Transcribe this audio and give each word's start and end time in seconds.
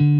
Herzlich 0.00 0.16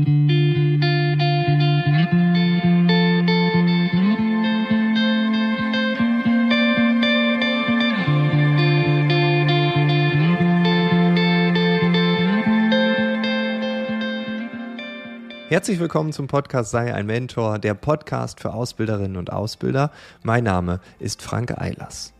willkommen 15.81 16.13
zum 16.13 16.27
Podcast 16.27 16.73
Sei 16.73 16.93
ein 16.93 17.07
Mentor, 17.07 17.59
der 17.59 17.73
Podcast 17.73 18.41
für 18.41 18.53
Ausbilderinnen 18.53 19.17
und 19.17 19.33
Ausbilder. 19.33 19.93
Mein 20.23 20.45
Name 20.45 20.81
ist 20.99 21.23
Frank 21.23 21.59
Eilers. 21.59 22.13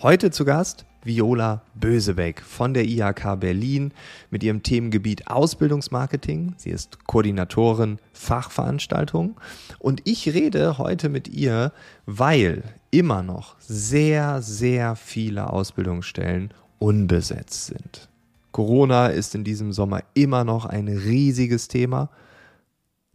Heute 0.00 0.30
zu 0.30 0.44
Gast 0.44 0.86
Viola 1.06 1.62
Bösebeck 1.74 2.42
von 2.42 2.74
der 2.74 2.84
IHK 2.84 3.40
Berlin 3.40 3.92
mit 4.30 4.42
ihrem 4.42 4.62
Themengebiet 4.62 5.28
Ausbildungsmarketing. 5.28 6.54
Sie 6.56 6.70
ist 6.70 7.06
Koordinatorin 7.06 7.98
Fachveranstaltungen 8.12 9.36
und 9.78 10.02
ich 10.04 10.28
rede 10.28 10.78
heute 10.78 11.08
mit 11.08 11.28
ihr, 11.28 11.72
weil 12.06 12.64
immer 12.90 13.22
noch 13.22 13.56
sehr, 13.60 14.42
sehr 14.42 14.96
viele 14.96 15.50
Ausbildungsstellen 15.50 16.52
unbesetzt 16.78 17.66
sind. 17.66 18.08
Corona 18.52 19.08
ist 19.08 19.34
in 19.34 19.44
diesem 19.44 19.72
Sommer 19.72 20.02
immer 20.14 20.44
noch 20.44 20.64
ein 20.64 20.88
riesiges 20.88 21.68
Thema. 21.68 22.10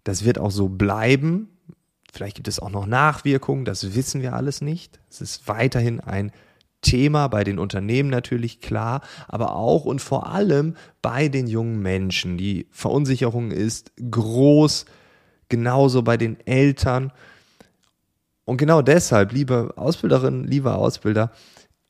Das 0.04 0.24
wird 0.24 0.40
auch 0.40 0.52
so 0.52 0.70
bleiben. 0.70 1.50
Vielleicht 2.14 2.36
gibt 2.36 2.48
es 2.48 2.60
auch 2.60 2.70
noch 2.70 2.86
Nachwirkungen, 2.86 3.66
das 3.66 3.96
wissen 3.96 4.22
wir 4.22 4.34
alles 4.34 4.62
nicht. 4.62 5.00
Es 5.10 5.22
ist 5.22 5.48
weiterhin 5.48 6.00
ein 6.00 6.32
Thema 6.82 7.28
bei 7.28 7.44
den 7.44 7.60
Unternehmen 7.60 8.10
natürlich 8.10 8.60
klar, 8.60 9.02
aber 9.28 9.56
auch 9.56 9.86
und 9.86 10.02
vor 10.02 10.28
allem 10.28 10.76
bei 11.02 11.28
den 11.28 11.48
jungen 11.48 11.82
Menschen. 11.82 12.38
Die 12.38 12.68
Verunsicherung 12.72 13.52
ist 13.52 13.92
groß, 14.10 14.86
genauso 15.50 16.02
bei 16.02 16.18
den 16.18 16.40
Eltern. 16.46 17.12
Und 18.46 18.58
genau 18.58 18.82
deshalb, 18.82 19.32
liebe 19.32 19.74
Ausbilderinnen, 19.78 20.44
lieber 20.44 20.78
Ausbilder, 20.78 21.32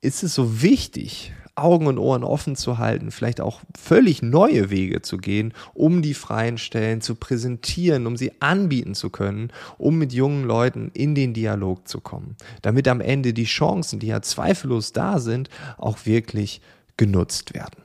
ist 0.01 0.23
es 0.23 0.33
so 0.33 0.61
wichtig, 0.61 1.33
Augen 1.55 1.87
und 1.87 1.97
Ohren 1.97 2.23
offen 2.23 2.55
zu 2.55 2.77
halten, 2.77 3.11
vielleicht 3.11 3.41
auch 3.41 3.61
völlig 3.77 4.21
neue 4.21 4.69
Wege 4.69 5.01
zu 5.01 5.17
gehen, 5.17 5.53
um 5.73 6.01
die 6.01 6.13
freien 6.13 6.57
Stellen 6.57 7.01
zu 7.01 7.15
präsentieren, 7.15 8.07
um 8.07 8.17
sie 8.17 8.31
anbieten 8.41 8.95
zu 8.95 9.09
können, 9.09 9.51
um 9.77 9.97
mit 9.97 10.13
jungen 10.13 10.45
Leuten 10.45 10.91
in 10.93 11.15
den 11.15 11.33
Dialog 11.33 11.87
zu 11.87 11.99
kommen, 11.99 12.35
damit 12.61 12.87
am 12.87 13.01
Ende 13.01 13.33
die 13.33 13.45
Chancen, 13.45 13.99
die 13.99 14.07
ja 14.07 14.21
zweifellos 14.21 14.93
da 14.93 15.19
sind, 15.19 15.49
auch 15.77 16.05
wirklich 16.05 16.61
genutzt 16.97 17.53
werden. 17.53 17.83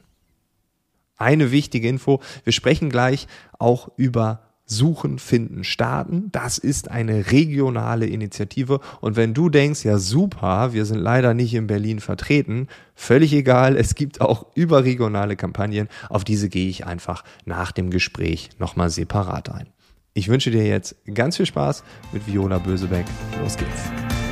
Eine 1.16 1.50
wichtige 1.50 1.88
Info, 1.88 2.20
wir 2.44 2.52
sprechen 2.52 2.90
gleich 2.90 3.26
auch 3.58 3.88
über 3.96 4.45
Suchen, 4.66 5.18
Finden, 5.18 5.64
Starten. 5.64 6.28
Das 6.32 6.58
ist 6.58 6.90
eine 6.90 7.30
regionale 7.30 8.06
Initiative. 8.06 8.80
Und 9.00 9.16
wenn 9.16 9.32
du 9.32 9.48
denkst, 9.48 9.84
ja 9.84 9.98
super, 9.98 10.72
wir 10.72 10.84
sind 10.84 10.98
leider 10.98 11.34
nicht 11.34 11.54
in 11.54 11.66
Berlin 11.66 12.00
vertreten, 12.00 12.66
völlig 12.94 13.32
egal, 13.32 13.76
es 13.76 13.94
gibt 13.94 14.20
auch 14.20 14.46
überregionale 14.54 15.36
Kampagnen. 15.36 15.88
Auf 16.10 16.24
diese 16.24 16.48
gehe 16.48 16.68
ich 16.68 16.84
einfach 16.84 17.24
nach 17.44 17.72
dem 17.72 17.90
Gespräch 17.90 18.50
nochmal 18.58 18.90
separat 18.90 19.50
ein. 19.50 19.68
Ich 20.14 20.28
wünsche 20.28 20.50
dir 20.50 20.66
jetzt 20.66 20.96
ganz 21.12 21.36
viel 21.36 21.46
Spaß 21.46 21.84
mit 22.12 22.26
Viola 22.26 22.58
Bösebeck. 22.58 23.04
Los 23.40 23.56
geht's. 23.56 24.25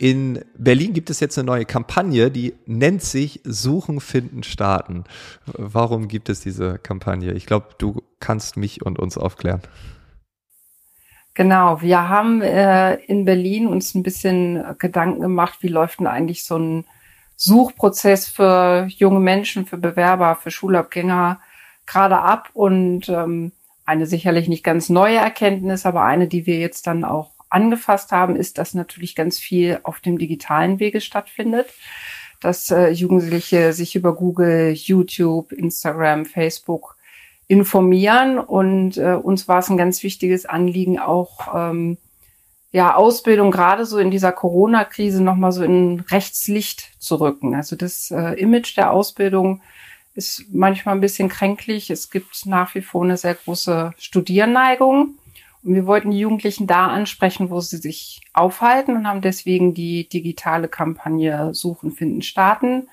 In 0.00 0.42
Berlin 0.56 0.94
gibt 0.94 1.10
es 1.10 1.20
jetzt 1.20 1.36
eine 1.36 1.44
neue 1.44 1.66
Kampagne, 1.66 2.30
die 2.30 2.54
nennt 2.64 3.02
sich 3.02 3.42
Suchen, 3.44 4.00
Finden, 4.00 4.42
Starten. 4.42 5.04
Warum 5.44 6.08
gibt 6.08 6.30
es 6.30 6.40
diese 6.40 6.78
Kampagne? 6.78 7.34
Ich 7.34 7.44
glaube, 7.44 7.66
du 7.76 8.02
kannst 8.18 8.56
mich 8.56 8.80
und 8.80 8.98
uns 8.98 9.18
aufklären. 9.18 9.60
Genau, 11.34 11.82
wir 11.82 12.08
haben 12.08 12.40
äh, 12.40 12.94
in 12.94 13.26
Berlin 13.26 13.66
uns 13.66 13.94
ein 13.94 14.02
bisschen 14.02 14.64
Gedanken 14.78 15.20
gemacht, 15.20 15.58
wie 15.60 15.68
läuft 15.68 16.00
denn 16.00 16.06
eigentlich 16.06 16.44
so 16.44 16.56
ein 16.56 16.86
Suchprozess 17.36 18.26
für 18.26 18.86
junge 18.88 19.20
Menschen, 19.20 19.66
für 19.66 19.76
Bewerber, 19.76 20.34
für 20.34 20.50
Schulabgänger 20.50 21.40
gerade 21.84 22.20
ab 22.20 22.48
und 22.54 23.10
ähm, 23.10 23.52
eine 23.84 24.06
sicherlich 24.06 24.48
nicht 24.48 24.64
ganz 24.64 24.88
neue 24.88 25.18
Erkenntnis, 25.18 25.84
aber 25.84 26.04
eine, 26.04 26.26
die 26.26 26.46
wir 26.46 26.58
jetzt 26.58 26.86
dann 26.86 27.04
auch 27.04 27.32
angefasst 27.50 28.12
haben, 28.12 28.36
ist, 28.36 28.58
dass 28.58 28.74
natürlich 28.74 29.14
ganz 29.14 29.38
viel 29.38 29.80
auf 29.82 30.00
dem 30.00 30.18
digitalen 30.18 30.78
Wege 30.80 31.00
stattfindet, 31.00 31.66
dass 32.40 32.70
äh, 32.70 32.88
Jugendliche 32.88 33.72
sich 33.72 33.96
über 33.96 34.14
Google, 34.14 34.72
YouTube, 34.72 35.52
Instagram, 35.52 36.24
Facebook 36.24 36.96
informieren 37.48 38.38
und 38.38 38.96
äh, 38.96 39.14
uns 39.14 39.48
war 39.48 39.58
es 39.58 39.68
ein 39.68 39.76
ganz 39.76 40.02
wichtiges 40.02 40.46
Anliegen 40.46 41.00
auch 41.00 41.52
ähm, 41.54 41.98
ja 42.70 42.94
Ausbildung 42.94 43.50
gerade 43.50 43.84
so 43.86 43.98
in 43.98 44.12
dieser 44.12 44.32
Corona-Krise 44.32 45.22
noch 45.22 45.34
mal 45.34 45.50
so 45.50 45.64
in 45.64 46.00
Rechtslicht 46.00 46.90
zu 47.00 47.16
rücken. 47.16 47.54
Also 47.54 47.74
das 47.74 48.10
äh, 48.12 48.40
Image 48.40 48.76
der 48.76 48.92
Ausbildung 48.92 49.60
ist 50.14 50.44
manchmal 50.52 50.94
ein 50.94 51.00
bisschen 51.00 51.28
kränklich. 51.28 51.90
Es 51.90 52.10
gibt 52.10 52.46
nach 52.46 52.74
wie 52.74 52.82
vor 52.82 53.04
eine 53.04 53.16
sehr 53.16 53.34
große 53.34 53.94
Studierneigung. 53.98 55.16
Und 55.62 55.74
wir 55.74 55.86
wollten 55.86 56.10
die 56.10 56.20
Jugendlichen 56.20 56.66
da 56.66 56.86
ansprechen, 56.86 57.50
wo 57.50 57.60
sie 57.60 57.76
sich 57.76 58.22
aufhalten 58.32 58.96
und 58.96 59.06
haben 59.06 59.20
deswegen 59.20 59.74
die 59.74 60.08
digitale 60.08 60.68
Kampagne 60.68 61.52
Suchen, 61.54 61.92
Finden, 61.92 62.22
Starten 62.22 62.88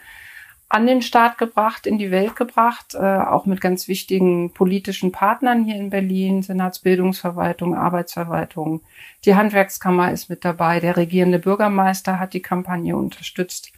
an 0.69 0.85
den 0.85 1.01
Start 1.01 1.38
gebracht, 1.38 1.88
in 1.88 1.97
die 1.97 2.11
Welt 2.11 2.35
gebracht, 2.35 2.94
äh, 2.94 2.97
auch 2.97 3.45
mit 3.45 3.61
ganz 3.61 3.88
wichtigen 3.88 4.53
politischen 4.53 5.11
Partnern 5.13 5.63
hier 5.63 5.75
in 5.75 5.89
Berlin, 5.89 6.44
Senatsbildungsverwaltung, 6.44 7.73
Arbeitsverwaltung. 7.73 8.81
Die 9.23 9.35
Handwerkskammer 9.35 10.11
ist 10.11 10.29
mit 10.29 10.44
dabei, 10.44 10.81
der 10.81 10.97
regierende 10.97 11.39
Bürgermeister 11.39 12.19
hat 12.19 12.34
die 12.34 12.41
Kampagne 12.41 12.97
unterstützt, 12.97 13.72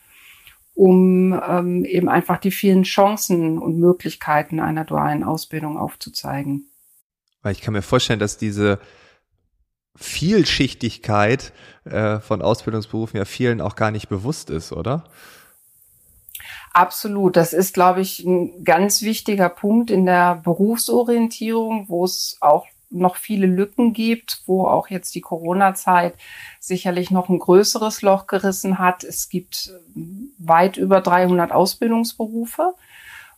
um 0.73 1.39
ähm, 1.47 1.85
eben 1.85 2.09
einfach 2.09 2.39
die 2.39 2.51
vielen 2.51 2.83
Chancen 2.83 3.59
und 3.59 3.79
Möglichkeiten 3.79 4.59
einer 4.59 4.83
dualen 4.83 5.23
Ausbildung 5.23 5.77
aufzuzeigen. 5.77 6.68
Weil 7.41 7.53
ich 7.53 7.61
kann 7.61 7.73
mir 7.73 7.81
vorstellen, 7.81 8.19
dass 8.19 8.37
diese 8.37 8.79
Vielschichtigkeit 9.95 11.51
äh, 11.85 12.19
von 12.19 12.41
Ausbildungsberufen 12.41 13.17
ja 13.17 13.25
vielen 13.25 13.61
auch 13.61 13.75
gar 13.75 13.91
nicht 13.91 14.09
bewusst 14.09 14.49
ist, 14.49 14.71
oder? 14.71 15.03
Absolut. 16.73 17.35
Das 17.35 17.53
ist, 17.53 17.73
glaube 17.73 18.01
ich, 18.01 18.23
ein 18.23 18.63
ganz 18.63 19.01
wichtiger 19.01 19.49
Punkt 19.49 19.91
in 19.91 20.05
der 20.05 20.35
Berufsorientierung, 20.35 21.89
wo 21.89 22.05
es 22.05 22.37
auch 22.41 22.65
noch 22.91 23.17
viele 23.17 23.45
Lücken 23.45 23.93
gibt, 23.93 24.41
wo 24.45 24.65
auch 24.65 24.89
jetzt 24.89 25.13
die 25.13 25.21
Corona-Zeit 25.21 26.15
sicherlich 26.59 27.11
noch 27.11 27.29
ein 27.29 27.39
größeres 27.39 28.01
Loch 28.01 28.27
gerissen 28.27 28.79
hat. 28.79 29.03
Es 29.03 29.29
gibt 29.29 29.71
weit 30.37 30.77
über 30.77 31.01
300 31.01 31.51
Ausbildungsberufe 31.51 32.73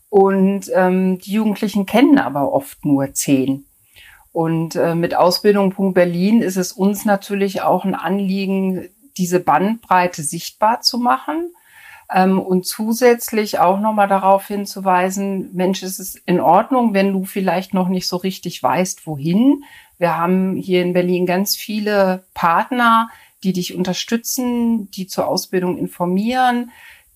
und 0.10 0.72
ähm, 0.74 1.20
die 1.20 1.34
Jugendlichen 1.34 1.86
kennen 1.86 2.18
aber 2.18 2.54
oft 2.54 2.86
nur 2.86 3.14
zehn. 3.14 3.66
Und 4.32 4.76
äh, 4.76 4.96
mit 4.96 5.16
Ausbildung. 5.16 5.94
Berlin 5.94 6.42
ist 6.42 6.58
es 6.58 6.72
uns 6.72 7.06
natürlich 7.06 7.62
auch 7.62 7.84
ein 7.84 7.96
Anliegen, 7.96 8.88
diese 9.18 9.40
Bandbreite 9.40 10.24
sichtbar 10.24 10.82
zu 10.82 10.98
machen 10.98 11.52
ähm, 12.14 12.40
und 12.40 12.66
zusätzlich 12.66 13.60
auch 13.60 13.80
nochmal 13.80 14.08
darauf 14.08 14.48
hinzuweisen, 14.48 15.50
Mensch, 15.54 15.82
es 15.84 16.00
ist 16.00 16.22
in 16.26 16.40
Ordnung, 16.40 16.94
wenn 16.94 17.14
du 17.14 17.26
vielleicht 17.26 17.74
noch 17.74 17.88
nicht 17.88 18.08
so 18.08 18.18
richtig 18.18 18.62
weißt, 18.62 19.08
wohin. 19.08 19.64
Wir 19.98 20.18
haben 20.18 20.56
hier 20.56 20.82
in 20.82 20.94
Berlin 20.94 21.26
ganz 21.26 21.56
viele 21.56 22.24
Partner, 22.34 23.10
die 23.44 23.54
dich 23.54 23.76
unterstützen, 23.76 24.92
die 24.92 25.08
zur 25.08 25.28
Ausbildung 25.28 25.78
informieren, 25.78 26.72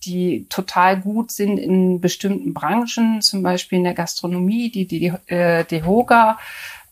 die 0.06 0.46
total 0.50 1.00
gut 1.00 1.32
sind 1.32 1.58
in 1.58 2.00
bestimmten 2.00 2.54
Branchen, 2.54 3.22
zum 3.22 3.44
Beispiel 3.44 3.80
in 3.80 3.84
der 3.84 3.94
Gastronomie, 3.94 4.70
die, 4.70 4.86
die, 4.88 5.00
die 5.00 5.34
äh, 5.34 5.66
DEHOGA 5.66 6.38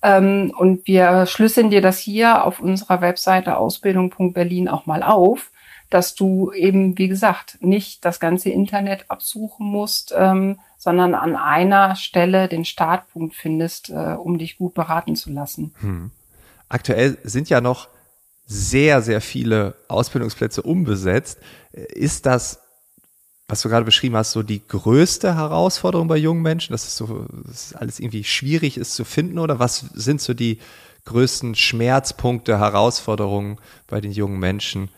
ähm, 0.04 0.54
und 0.56 0.86
wir 0.86 1.26
schlüsseln 1.26 1.70
dir 1.70 1.82
das 1.82 1.98
hier 1.98 2.44
auf 2.44 2.60
unserer 2.60 3.02
Webseite 3.02 3.58
ausbildung.berlin 3.58 4.68
auch 4.68 4.86
mal 4.86 5.02
auf, 5.02 5.50
dass 5.90 6.14
du 6.14 6.52
eben, 6.52 6.98
wie 6.98 7.08
gesagt, 7.08 7.58
nicht 7.62 8.04
das 8.04 8.20
ganze 8.20 8.50
Internet 8.50 9.06
absuchen 9.10 9.66
musst, 9.66 10.14
ähm, 10.16 10.60
sondern 10.78 11.16
an 11.16 11.38
einer 11.38 11.96
Stelle 11.96 12.50
den 12.50 12.66
Startpunkt 12.66 13.36
findest, 13.36 13.90
äh, 13.90 13.94
um 13.94 14.38
dich 14.38 14.58
gut 14.58 14.74
beraten 14.74 15.16
zu 15.16 15.32
lassen. 15.32 15.74
Hm. 15.80 16.12
Aktuell 16.68 17.18
sind 17.24 17.50
ja 17.50 17.62
noch 17.62 17.88
sehr, 18.46 19.02
sehr 19.02 19.22
viele 19.22 19.76
Ausbildungsplätze 19.88 20.62
unbesetzt. 20.62 21.40
Ist 21.72 22.26
das 22.26 22.63
was 23.54 23.62
du 23.62 23.70
gerade 23.70 23.86
beschrieben 23.86 24.16
hast, 24.16 24.32
so 24.32 24.42
die 24.42 24.68
größte 24.68 25.36
Herausforderung 25.36 26.08
bei 26.08 26.18
jungen 26.18 26.42
Menschen, 26.42 26.72
dass 26.72 26.88
es 26.88 26.98
so 26.98 27.28
dass 27.46 27.76
alles 27.76 28.00
irgendwie 28.00 28.24
schwierig 28.24 28.78
ist 28.78 28.96
zu 28.96 29.06
finden 29.06 29.38
oder 29.38 29.60
was 29.60 29.86
sind 29.94 30.22
so 30.22 30.34
die 30.34 30.58
größten 31.06 31.54
Schmerzpunkte, 31.54 32.58
Herausforderungen 32.58 33.60
bei 33.86 34.02
den 34.02 34.12
jungen 34.12 34.40
Menschen? 34.40 34.90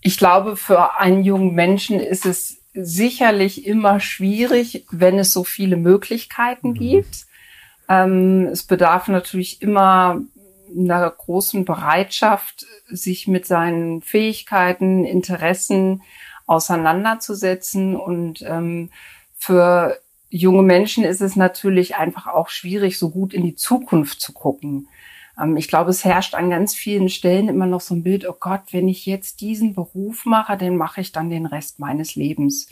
Ich 0.00 0.18
glaube, 0.18 0.56
für 0.56 0.98
einen 0.98 1.22
jungen 1.22 1.54
Menschen 1.54 2.00
ist 2.00 2.26
es 2.26 2.56
sicherlich 2.74 3.64
immer 3.64 4.00
schwierig, 4.00 4.86
wenn 4.90 5.20
es 5.20 5.30
so 5.30 5.44
viele 5.44 5.76
Möglichkeiten 5.76 6.70
mhm. 6.70 6.74
gibt. 6.74 7.26
Ähm, 7.88 8.48
es 8.50 8.64
bedarf 8.64 9.06
natürlich 9.06 9.62
immer 9.62 10.20
einer 10.76 11.08
großen 11.10 11.64
Bereitschaft, 11.64 12.66
sich 12.88 13.28
mit 13.28 13.46
seinen 13.46 14.02
Fähigkeiten, 14.02 15.04
Interessen 15.04 16.02
auseinanderzusetzen. 16.46 17.96
Und 17.96 18.42
ähm, 18.42 18.90
für 19.36 19.98
junge 20.30 20.62
Menschen 20.62 21.04
ist 21.04 21.20
es 21.20 21.36
natürlich 21.36 21.96
einfach 21.96 22.26
auch 22.26 22.48
schwierig, 22.48 22.98
so 22.98 23.10
gut 23.10 23.34
in 23.34 23.42
die 23.42 23.56
Zukunft 23.56 24.20
zu 24.20 24.32
gucken. 24.32 24.88
Ähm, 25.40 25.56
ich 25.56 25.68
glaube, 25.68 25.90
es 25.90 26.04
herrscht 26.04 26.34
an 26.34 26.50
ganz 26.50 26.74
vielen 26.74 27.08
Stellen 27.08 27.48
immer 27.48 27.66
noch 27.66 27.80
so 27.80 27.94
ein 27.94 28.02
Bild, 28.02 28.28
oh 28.28 28.36
Gott, 28.38 28.62
wenn 28.72 28.88
ich 28.88 29.06
jetzt 29.06 29.40
diesen 29.40 29.74
Beruf 29.74 30.24
mache, 30.24 30.56
dann 30.56 30.76
mache 30.76 31.00
ich 31.00 31.12
dann 31.12 31.30
den 31.30 31.46
Rest 31.46 31.78
meines 31.78 32.14
Lebens. 32.14 32.68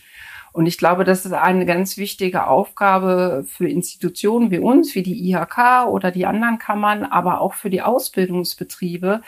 Und 0.53 0.67
ich 0.67 0.79
glaube, 0.79 1.03
das 1.03 1.26
ist 1.26 1.32
eine 1.32 1.67
ganz 1.67 1.97
wichtige 1.97 2.47
Aufgabe 2.47 3.44
für 3.49 3.69
Institutionen 3.69 4.53
wie 4.53 4.61
uns, 4.61 4.94
wie 4.94 5.03
die 5.03 5.29
IHK 5.29 5.88
oder 5.88 6.12
die 6.12 6.26
anderen 6.26 6.59
Kammern, 6.59 7.03
aber 7.03 7.41
auch 7.41 7.55
für 7.55 7.71
die 7.71 7.82
Ausbildungsbetriebe, 7.82 9.21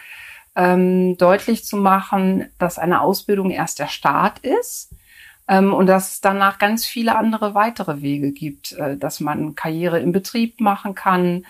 ähm, 0.57 1.19
deutlich 1.19 1.65
zu 1.65 1.77
machen, 1.77 2.49
dass 2.59 2.79
eine 2.79 3.03
Ausbildung 3.03 3.51
erst 3.51 3.79
der 3.79 3.89
Start 3.89 4.39
ist 4.39 4.91
ähm, 5.49 5.75
und 5.75 5.87
dass 5.87 6.13
es 6.13 6.21
danach 6.21 6.59
ganz 6.59 6.87
viele 6.87 7.17
andere 7.17 7.55
weitere 7.55 8.01
Wege 8.01 8.33
gibt, 8.33 8.73
äh, 8.73 8.97
dass 8.97 9.21
man 9.21 9.55
Karriere 9.55 10.01
im 10.01 10.13
Betrieb 10.13 10.61
machen 10.61 10.95
kann, 10.95 11.45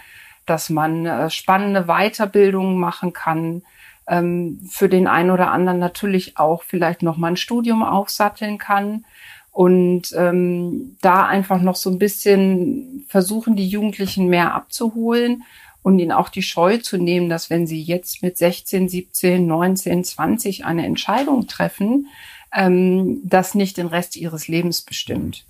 dass 0.44 0.70
man 0.70 1.06
äh, 1.06 1.31
spannende 1.31 1.85
Weiterbildungen 1.85 2.79
machen 2.79 3.12
kann, 3.12 3.62
ähm, 4.08 4.61
für 4.69 4.88
den 4.88 5.06
einen 5.06 5.31
oder 5.31 5.50
anderen 5.52 5.79
natürlich 5.79 6.37
auch 6.37 6.64
vielleicht 6.64 7.02
noch 7.02 7.17
mal 7.17 7.29
ein 7.29 7.37
Studium 7.37 7.85
aufsatteln 7.85 8.59
kann 8.59 9.05
und 9.52 10.12
ähm, 10.17 10.97
da 11.00 11.26
einfach 11.26 11.61
noch 11.61 11.76
so 11.76 11.91
ein 11.91 11.99
bisschen 11.99 13.05
versuchen, 13.09 13.56
die 13.56 13.69
Jugendlichen 13.69 14.29
mehr 14.29 14.55
abzuholen 14.55 15.44
und 15.87 16.00
ihnen 16.00 16.11
auch 16.11 16.31
die 16.31 16.43
Scheu 16.43 16.79
zu 16.79 16.97
nehmen, 16.97 17.29
dass 17.29 17.49
wenn 17.49 17.69
sie 17.69 17.81
jetzt 17.81 18.21
mit 18.21 18.37
16, 18.37 18.88
17, 18.88 19.47
19, 19.47 20.03
20 20.03 20.65
eine 20.65 20.85
Entscheidung 20.85 21.47
treffen, 21.47 22.09
ähm, 22.53 23.21
das 23.23 23.55
nicht 23.55 23.77
den 23.77 23.87
Rest 23.87 24.17
ihres 24.17 24.49
Lebens 24.49 24.83
bestimmt. 24.83 25.44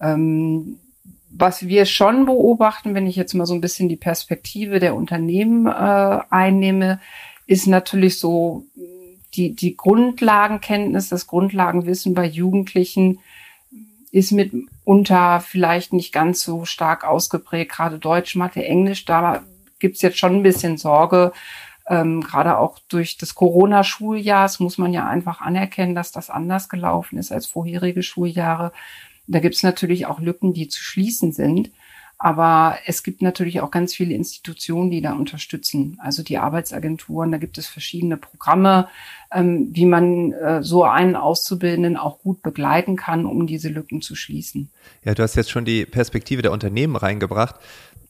Ähm, 0.00 0.78
was 1.28 1.66
wir 1.66 1.86
schon 1.86 2.24
beobachten, 2.24 2.94
wenn 2.94 3.08
ich 3.08 3.16
jetzt 3.16 3.34
mal 3.34 3.46
so 3.46 3.54
ein 3.54 3.60
bisschen 3.60 3.88
die 3.88 3.96
Perspektive 3.96 4.78
der 4.78 4.94
Unternehmen 4.94 5.66
äh, 5.66 6.20
einnehme, 6.30 7.00
ist 7.48 7.66
natürlich 7.66 8.20
so 8.20 8.66
die, 9.34 9.56
die 9.56 9.76
Grundlagenkenntnis, 9.76 11.08
das 11.08 11.26
Grundlagenwissen 11.26 12.14
bei 12.14 12.26
Jugendlichen 12.26 13.18
ist 14.12 14.30
mitunter 14.30 15.40
vielleicht 15.40 15.92
nicht 15.92 16.12
ganz 16.12 16.44
so 16.44 16.64
stark 16.64 17.02
ausgeprägt, 17.02 17.72
gerade 17.72 17.98
Deutsch, 17.98 18.36
Mathe, 18.36 18.64
Englisch, 18.64 19.04
da 19.04 19.42
gibt 19.84 19.96
es 19.96 20.02
jetzt 20.02 20.18
schon 20.18 20.36
ein 20.36 20.42
bisschen 20.42 20.78
Sorge. 20.78 21.32
Ähm, 21.90 22.22
Gerade 22.22 22.56
auch 22.56 22.78
durch 22.88 23.18
das 23.18 23.34
Corona-Schuljahr 23.34 24.50
muss 24.60 24.78
man 24.78 24.94
ja 24.94 25.06
einfach 25.06 25.42
anerkennen, 25.42 25.94
dass 25.94 26.10
das 26.10 26.30
anders 26.30 26.70
gelaufen 26.70 27.18
ist 27.18 27.30
als 27.30 27.44
vorherige 27.44 28.02
Schuljahre. 28.02 28.72
Da 29.26 29.40
gibt 29.40 29.56
es 29.56 29.62
natürlich 29.62 30.06
auch 30.06 30.20
Lücken, 30.20 30.54
die 30.54 30.68
zu 30.68 30.82
schließen 30.82 31.32
sind. 31.32 31.70
Aber 32.16 32.78
es 32.86 33.02
gibt 33.02 33.20
natürlich 33.20 33.60
auch 33.60 33.70
ganz 33.70 33.92
viele 33.92 34.14
Institutionen, 34.14 34.90
die 34.90 35.02
da 35.02 35.12
unterstützen. 35.12 35.98
Also 36.00 36.22
die 36.22 36.38
Arbeitsagenturen, 36.38 37.30
da 37.30 37.36
gibt 37.36 37.58
es 37.58 37.66
verschiedene 37.66 38.16
Programme, 38.16 38.88
ähm, 39.30 39.68
wie 39.72 39.84
man 39.84 40.32
äh, 40.32 40.62
so 40.62 40.84
einen 40.84 41.14
Auszubildenden 41.14 41.98
auch 41.98 42.20
gut 42.20 42.40
begleiten 42.40 42.96
kann, 42.96 43.26
um 43.26 43.46
diese 43.46 43.68
Lücken 43.68 44.00
zu 44.00 44.14
schließen. 44.14 44.70
Ja, 45.04 45.12
du 45.12 45.22
hast 45.22 45.34
jetzt 45.34 45.50
schon 45.50 45.66
die 45.66 45.84
Perspektive 45.84 46.40
der 46.40 46.52
Unternehmen 46.52 46.96
reingebracht, 46.96 47.56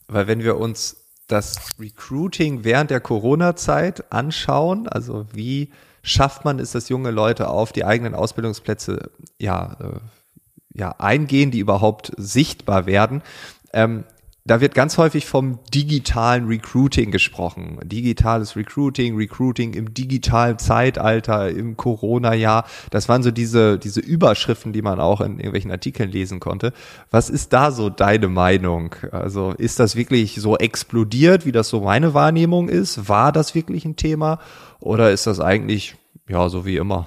weil 0.06 0.28
wenn 0.28 0.44
wir 0.44 0.58
uns 0.58 1.03
das 1.26 1.56
Recruiting 1.78 2.64
während 2.64 2.90
der 2.90 3.00
Corona-Zeit 3.00 4.12
anschauen, 4.12 4.88
also 4.88 5.26
wie 5.32 5.70
schafft 6.02 6.44
man 6.44 6.58
es, 6.58 6.72
dass 6.72 6.88
junge 6.88 7.10
Leute 7.10 7.48
auf 7.48 7.72
die 7.72 7.84
eigenen 7.84 8.14
Ausbildungsplätze 8.14 9.10
ja, 9.38 9.76
äh, 9.80 10.00
ja 10.74 10.94
eingehen, 10.98 11.50
die 11.50 11.60
überhaupt 11.60 12.12
sichtbar 12.16 12.86
werden. 12.86 13.22
Ähm, 13.72 14.04
da 14.46 14.60
wird 14.60 14.74
ganz 14.74 14.98
häufig 14.98 15.24
vom 15.24 15.58
digitalen 15.72 16.46
Recruiting 16.46 17.10
gesprochen. 17.10 17.80
Digitales 17.82 18.56
Recruiting, 18.56 19.16
Recruiting 19.16 19.72
im 19.72 19.94
digitalen 19.94 20.58
Zeitalter, 20.58 21.48
im 21.48 21.78
Corona-Jahr. 21.78 22.66
Das 22.90 23.08
waren 23.08 23.22
so 23.22 23.30
diese, 23.30 23.78
diese 23.78 24.00
Überschriften, 24.00 24.74
die 24.74 24.82
man 24.82 25.00
auch 25.00 25.22
in 25.22 25.38
irgendwelchen 25.38 25.70
Artikeln 25.70 26.10
lesen 26.10 26.40
konnte. 26.40 26.74
Was 27.10 27.30
ist 27.30 27.54
da 27.54 27.70
so 27.70 27.88
deine 27.88 28.28
Meinung? 28.28 28.94
Also 29.12 29.52
ist 29.52 29.80
das 29.80 29.96
wirklich 29.96 30.34
so 30.34 30.58
explodiert, 30.58 31.46
wie 31.46 31.52
das 31.52 31.70
so 31.70 31.80
meine 31.80 32.12
Wahrnehmung 32.12 32.68
ist? 32.68 33.08
War 33.08 33.32
das 33.32 33.54
wirklich 33.54 33.86
ein 33.86 33.96
Thema? 33.96 34.40
Oder 34.78 35.10
ist 35.10 35.26
das 35.26 35.40
eigentlich, 35.40 35.96
ja, 36.28 36.50
so 36.50 36.66
wie 36.66 36.76
immer? 36.76 37.06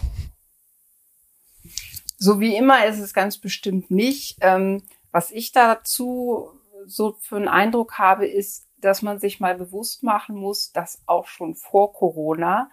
So 2.17 2.39
wie 2.39 2.55
immer 2.55 2.87
ist 2.87 2.97
es 2.97 3.13
ganz 3.13 3.37
bestimmt 3.37 3.91
nicht. 3.91 4.37
Ähm, 4.41 4.81
was 5.11 5.29
ich 5.29 5.51
dazu 5.51 6.56
so 6.87 7.15
für 7.19 7.35
einen 7.35 7.47
Eindruck 7.47 7.99
habe, 7.99 8.25
ist, 8.25 8.67
dass 8.79 9.01
man 9.01 9.19
sich 9.19 9.39
mal 9.39 9.55
bewusst 9.55 10.03
machen 10.03 10.35
muss, 10.35 10.71
dass 10.71 11.01
auch 11.05 11.27
schon 11.27 11.55
vor 11.55 11.93
Corona 11.93 12.69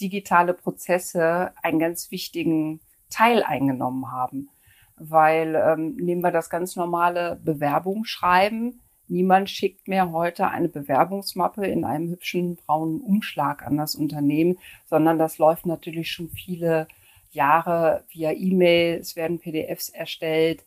digitale 0.00 0.54
Prozesse 0.54 1.52
einen 1.62 1.78
ganz 1.78 2.10
wichtigen 2.10 2.80
Teil 3.10 3.42
eingenommen 3.42 4.10
haben. 4.10 4.48
Weil 4.96 5.54
ähm, 5.54 5.96
nehmen 5.96 6.22
wir 6.22 6.30
das 6.30 6.50
ganz 6.50 6.76
normale 6.76 7.40
Bewerbungsschreiben. 7.44 8.80
Niemand 9.06 9.50
schickt 9.50 9.88
mehr 9.88 10.12
heute 10.12 10.48
eine 10.48 10.68
Bewerbungsmappe 10.68 11.66
in 11.66 11.84
einem 11.84 12.10
hübschen 12.10 12.56
braunen 12.56 13.00
Umschlag 13.00 13.66
an 13.66 13.76
das 13.76 13.94
Unternehmen, 13.94 14.58
sondern 14.86 15.18
das 15.18 15.38
läuft 15.38 15.66
natürlich 15.66 16.10
schon 16.10 16.30
viele 16.30 16.88
Jahre 17.30 18.04
via 18.08 18.32
E-Mail. 18.32 18.98
Es 18.98 19.16
werden 19.16 19.40
PDFs 19.40 19.88
erstellt. 19.88 20.64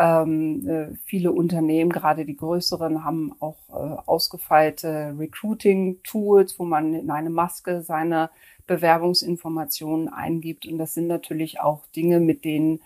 Ähm, 0.00 0.68
äh, 0.68 0.96
viele 1.04 1.32
Unternehmen, 1.32 1.90
gerade 1.90 2.24
die 2.24 2.36
größeren, 2.36 3.04
haben 3.04 3.34
auch 3.40 3.58
äh, 3.70 3.96
ausgefeilte 4.06 5.16
Recruiting-Tools, 5.18 6.56
wo 6.60 6.64
man 6.64 6.94
in 6.94 7.10
eine 7.10 7.30
Maske 7.30 7.82
seine 7.82 8.30
Bewerbungsinformationen 8.68 10.08
eingibt. 10.08 10.66
Und 10.66 10.78
das 10.78 10.94
sind 10.94 11.08
natürlich 11.08 11.58
auch 11.58 11.84
Dinge, 11.96 12.20
mit 12.20 12.44
denen 12.44 12.80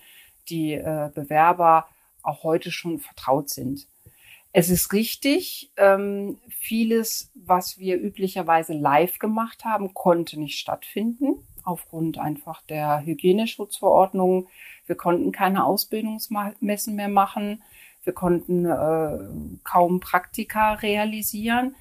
die 0.49 0.73
äh, 0.73 1.11
Bewerber 1.15 1.87
auch 2.23 2.45
heute 2.45 2.71
schon 2.71 2.99
vertraut 2.99 3.51
sind. 3.51 3.87
Es 4.55 4.71
ist 4.71 4.93
richtig, 4.95 5.71
ähm, 5.77 6.39
vieles, 6.49 7.31
was 7.35 7.79
wir 7.79 8.01
üblicherweise 8.01 8.73
live 8.73 9.19
gemacht 9.19 9.65
haben, 9.65 9.93
konnte 9.93 10.39
nicht 10.39 10.59
stattfinden, 10.59 11.42
aufgrund 11.65 12.19
einfach 12.19 12.63
der 12.63 13.05
Hygieneschutzverordnung 13.05 14.49
wir 14.87 14.97
konnten 14.97 15.33
keine 15.33 15.65
Ausbildungsmessen 15.65 16.95
mehr 16.97 17.09
machen. 17.09 17.63
Wir 18.05 18.13
konnten 18.13 18.67
äh, 18.67 19.19
kaum 19.63 20.01
Praktika 20.01 20.75
realisieren. 20.75 21.77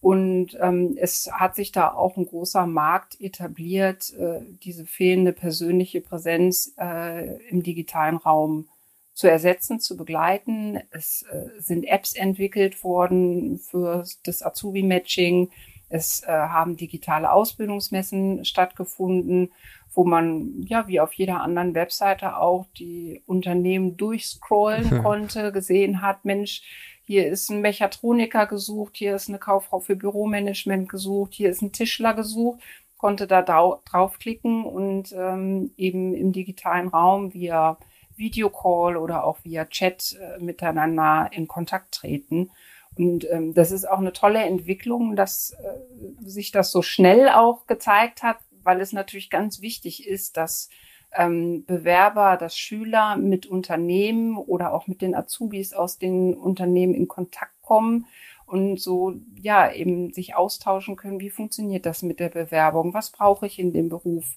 Und 0.00 0.56
ähm, 0.60 0.96
es 1.00 1.30
hat 1.32 1.56
sich 1.56 1.72
da 1.72 1.92
auch 1.92 2.16
ein 2.16 2.26
großer 2.26 2.66
Markt 2.66 3.20
etabliert, 3.20 4.12
äh, 4.14 4.40
diese 4.62 4.84
fehlende 4.84 5.32
persönliche 5.32 6.02
Präsenz 6.02 6.74
äh, 6.78 7.38
im 7.48 7.62
digitalen 7.62 8.18
Raum 8.18 8.68
zu 9.14 9.28
ersetzen, 9.28 9.80
zu 9.80 9.96
begleiten. 9.96 10.78
Es 10.90 11.22
äh, 11.22 11.48
sind 11.58 11.84
Apps 11.84 12.14
entwickelt 12.14 12.84
worden 12.84 13.58
für 13.58 14.04
das 14.24 14.42
Azubi-Matching. 14.42 15.50
Es 15.88 16.22
äh, 16.22 16.28
haben 16.28 16.76
digitale 16.76 17.30
Ausbildungsmessen 17.30 18.44
stattgefunden 18.44 19.50
wo 19.94 20.04
man 20.04 20.62
ja 20.66 20.88
wie 20.88 21.00
auf 21.00 21.12
jeder 21.12 21.40
anderen 21.40 21.74
Webseite 21.74 22.36
auch 22.36 22.66
die 22.76 23.22
Unternehmen 23.26 23.96
durchscrollen 23.96 25.02
konnte, 25.02 25.52
gesehen 25.52 26.02
hat, 26.02 26.24
Mensch, 26.24 26.62
hier 27.06 27.26
ist 27.26 27.50
ein 27.50 27.60
Mechatroniker 27.60 28.46
gesucht, 28.46 28.96
hier 28.96 29.14
ist 29.14 29.28
eine 29.28 29.38
Kauffrau 29.38 29.78
für 29.78 29.94
Büromanagement 29.94 30.88
gesucht, 30.88 31.34
hier 31.34 31.50
ist 31.50 31.62
ein 31.62 31.72
Tischler 31.72 32.14
gesucht, 32.14 32.60
konnte 32.96 33.26
da 33.26 33.42
draufklicken 33.42 34.64
und 34.64 35.12
ähm, 35.12 35.72
eben 35.76 36.14
im 36.14 36.32
digitalen 36.32 36.88
Raum 36.88 37.34
via 37.34 37.76
Videocall 38.16 38.96
oder 38.96 39.24
auch 39.24 39.38
via 39.44 39.66
Chat 39.66 40.16
äh, 40.18 40.42
miteinander 40.42 41.28
in 41.32 41.46
Kontakt 41.46 41.92
treten. 41.92 42.50
Und 42.96 43.28
ähm, 43.30 43.54
das 43.54 43.72
ist 43.72 43.88
auch 43.88 43.98
eine 43.98 44.12
tolle 44.12 44.42
Entwicklung, 44.42 45.16
dass 45.16 45.50
äh, 45.52 46.28
sich 46.28 46.52
das 46.52 46.70
so 46.70 46.82
schnell 46.82 47.28
auch 47.28 47.66
gezeigt 47.66 48.22
hat, 48.22 48.38
weil 48.62 48.80
es 48.80 48.92
natürlich 48.92 49.30
ganz 49.30 49.60
wichtig 49.60 50.06
ist, 50.06 50.36
dass 50.36 50.68
ähm, 51.12 51.64
Bewerber, 51.64 52.36
dass 52.36 52.56
Schüler 52.56 53.16
mit 53.16 53.46
Unternehmen 53.46 54.36
oder 54.36 54.72
auch 54.72 54.86
mit 54.86 55.02
den 55.02 55.14
Azubis 55.14 55.72
aus 55.72 55.98
den 55.98 56.34
Unternehmen 56.34 56.94
in 56.94 57.08
Kontakt 57.08 57.52
kommen 57.62 58.06
und 58.46 58.80
so 58.80 59.14
ja 59.40 59.72
eben 59.72 60.12
sich 60.12 60.34
austauschen 60.34 60.96
können, 60.96 61.20
wie 61.20 61.30
funktioniert 61.30 61.86
das 61.86 62.02
mit 62.02 62.20
der 62.20 62.28
Bewerbung, 62.28 62.94
was 62.94 63.10
brauche 63.10 63.46
ich 63.46 63.58
in 63.58 63.72
dem 63.72 63.88
Beruf 63.88 64.36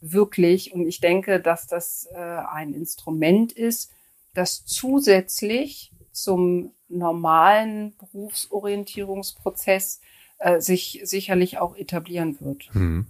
wirklich. 0.00 0.74
Und 0.74 0.86
ich 0.86 1.00
denke, 1.00 1.40
dass 1.40 1.66
das 1.66 2.08
äh, 2.12 2.18
ein 2.18 2.74
Instrument 2.74 3.52
ist, 3.52 3.92
das 4.34 4.64
zusätzlich 4.66 5.92
zum 6.12 6.72
normalen 6.88 7.94
Berufsorientierungsprozess 7.98 10.00
äh, 10.38 10.60
sich 10.60 11.00
sicherlich 11.04 11.58
auch 11.58 11.76
etablieren 11.76 12.40
wird. 12.40 12.68
Hm. 12.72 13.06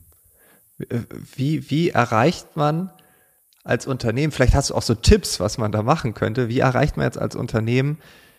Wie, 1.35 1.71
wie 1.71 1.91
erreicht 1.91 2.57
man 2.57 2.91
als 3.65 3.87
Unternehmen, 3.87 4.33
vielleicht 4.33 4.55
hast 4.55 4.71
du 4.71 4.75
auch 4.75 4.83
so 4.83 4.95
Tipps, 4.95 5.41
was 5.41 5.59
man 5.59 5.73
da 5.73 5.83
machen 5.83 6.15
könnte, 6.15 6.49
wie 6.49 6.61
erreicht 6.61 6.97
man 6.97 7.05
jetzt 7.05 7.19
als 7.19 7.35
Unternehmen 7.35 7.99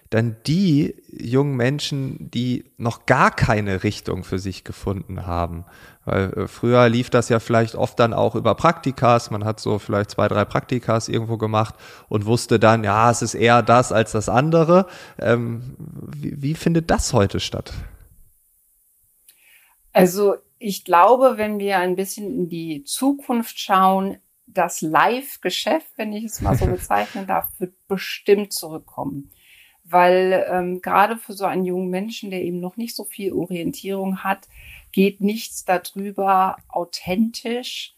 dann 0.09 0.37
die 0.45 0.95
jungen 1.09 1.55
Menschen, 1.55 2.31
die 2.31 2.65
noch 2.77 3.05
gar 3.05 3.31
keine 3.31 3.83
Richtung 3.83 4.23
für 4.23 4.39
sich 4.39 4.63
gefunden 4.63 5.25
haben. 5.25 5.65
Weil 6.05 6.31
äh, 6.33 6.47
früher 6.47 6.87
lief 6.87 7.09
das 7.09 7.27
ja 7.29 7.39
vielleicht 7.39 7.75
oft 7.75 7.99
dann 7.99 8.13
auch 8.13 8.35
über 8.35 8.55
Praktikas. 8.55 9.29
Man 9.29 9.43
hat 9.43 9.59
so 9.59 9.79
vielleicht 9.79 10.11
zwei, 10.11 10.27
drei 10.27 10.45
Praktikas 10.45 11.09
irgendwo 11.09 11.37
gemacht 11.37 11.75
und 12.07 12.25
wusste 12.25 12.59
dann, 12.59 12.83
ja, 12.83 13.11
es 13.11 13.21
ist 13.21 13.35
eher 13.35 13.61
das 13.61 13.91
als 13.91 14.13
das 14.13 14.29
andere. 14.29 14.87
Ähm, 15.19 15.75
wie, 15.77 16.41
wie 16.41 16.55
findet 16.55 16.89
das 16.89 17.11
heute 17.11 17.39
statt? 17.41 17.73
Also 19.91 20.35
ich 20.59 20.85
glaube, 20.85 21.33
wenn 21.37 21.59
wir 21.59 21.79
ein 21.79 21.95
bisschen 21.95 22.27
in 22.27 22.49
die 22.49 22.83
Zukunft 22.83 23.59
schauen, 23.59 24.17
das 24.45 24.81
Live-Geschäft, 24.81 25.87
wenn 25.97 26.13
ich 26.13 26.23
es 26.23 26.41
mal 26.41 26.55
so 26.55 26.65
bezeichnen 26.67 27.27
darf, 27.27 27.49
wird 27.59 27.73
bestimmt 27.87 28.53
zurückkommen. 28.53 29.31
Weil 29.89 30.45
ähm, 30.49 30.81
gerade 30.81 31.17
für 31.17 31.33
so 31.33 31.45
einen 31.45 31.65
jungen 31.65 31.89
Menschen, 31.89 32.29
der 32.29 32.41
eben 32.41 32.59
noch 32.59 32.77
nicht 32.77 32.95
so 32.95 33.03
viel 33.03 33.31
Orientierung 33.33 34.23
hat, 34.23 34.47
geht 34.91 35.21
nichts 35.21 35.63
darüber, 35.65 36.57
authentisch, 36.67 37.93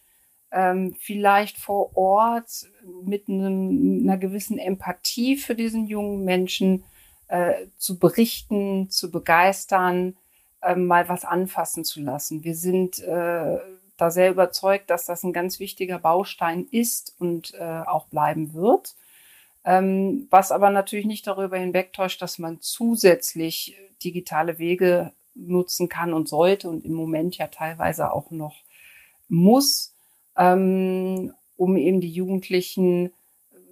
ähm, 0.52 0.96
vielleicht 1.00 1.58
vor 1.58 1.96
Ort 1.96 2.68
mit 3.04 3.30
einem, 3.30 4.02
einer 4.04 4.18
gewissen 4.18 4.58
Empathie 4.58 5.38
für 5.38 5.56
diesen 5.56 5.88
jungen 5.88 6.24
Menschen 6.26 6.84
äh, 7.28 7.68
zu 7.78 8.00
berichten, 8.00 8.90
zu 8.90 9.12
begeistern, 9.12 10.18
äh, 10.62 10.76
mal 10.76 11.08
was 11.10 11.26
anfassen 11.26 11.84
zu 11.86 12.02
lassen. 12.02 12.44
Wir 12.44 12.56
sind 12.56 13.00
äh, 13.00 13.58
da 13.98 14.12
sehr 14.12 14.32
überzeugt, 14.32 14.90
dass 14.90 15.06
das 15.06 15.24
ein 15.24 15.34
ganz 15.34 15.60
wichtiger 15.60 16.00
Baustein 16.00 16.68
ist 16.72 17.16
und 17.20 17.54
äh, 17.54 17.82
auch 17.86 18.08
bleiben 18.08 18.54
wird. 18.54 18.96
Ähm, 19.66 20.28
was 20.30 20.52
aber 20.52 20.70
natürlich 20.70 21.06
nicht 21.06 21.28
darüber 21.28 21.58
hinwegtäuscht, 21.58 22.22
dass 22.22 22.40
man 22.40 22.62
zusätzlich 22.62 23.76
digitale 24.04 24.58
Wege 24.58 25.12
nutzen 25.36 25.90
kann 25.90 26.14
und 26.14 26.28
sollte 26.28 26.70
und 26.70 26.86
im 26.86 26.94
Moment 26.94 27.38
ja 27.38 27.48
teilweise 27.48 28.12
auch 28.14 28.32
noch 28.32 28.56
muss, 29.28 29.94
ähm, 30.38 31.34
um 31.58 31.78
eben 31.78 32.02
die 32.02 32.12
Jugendlichen 32.12 33.12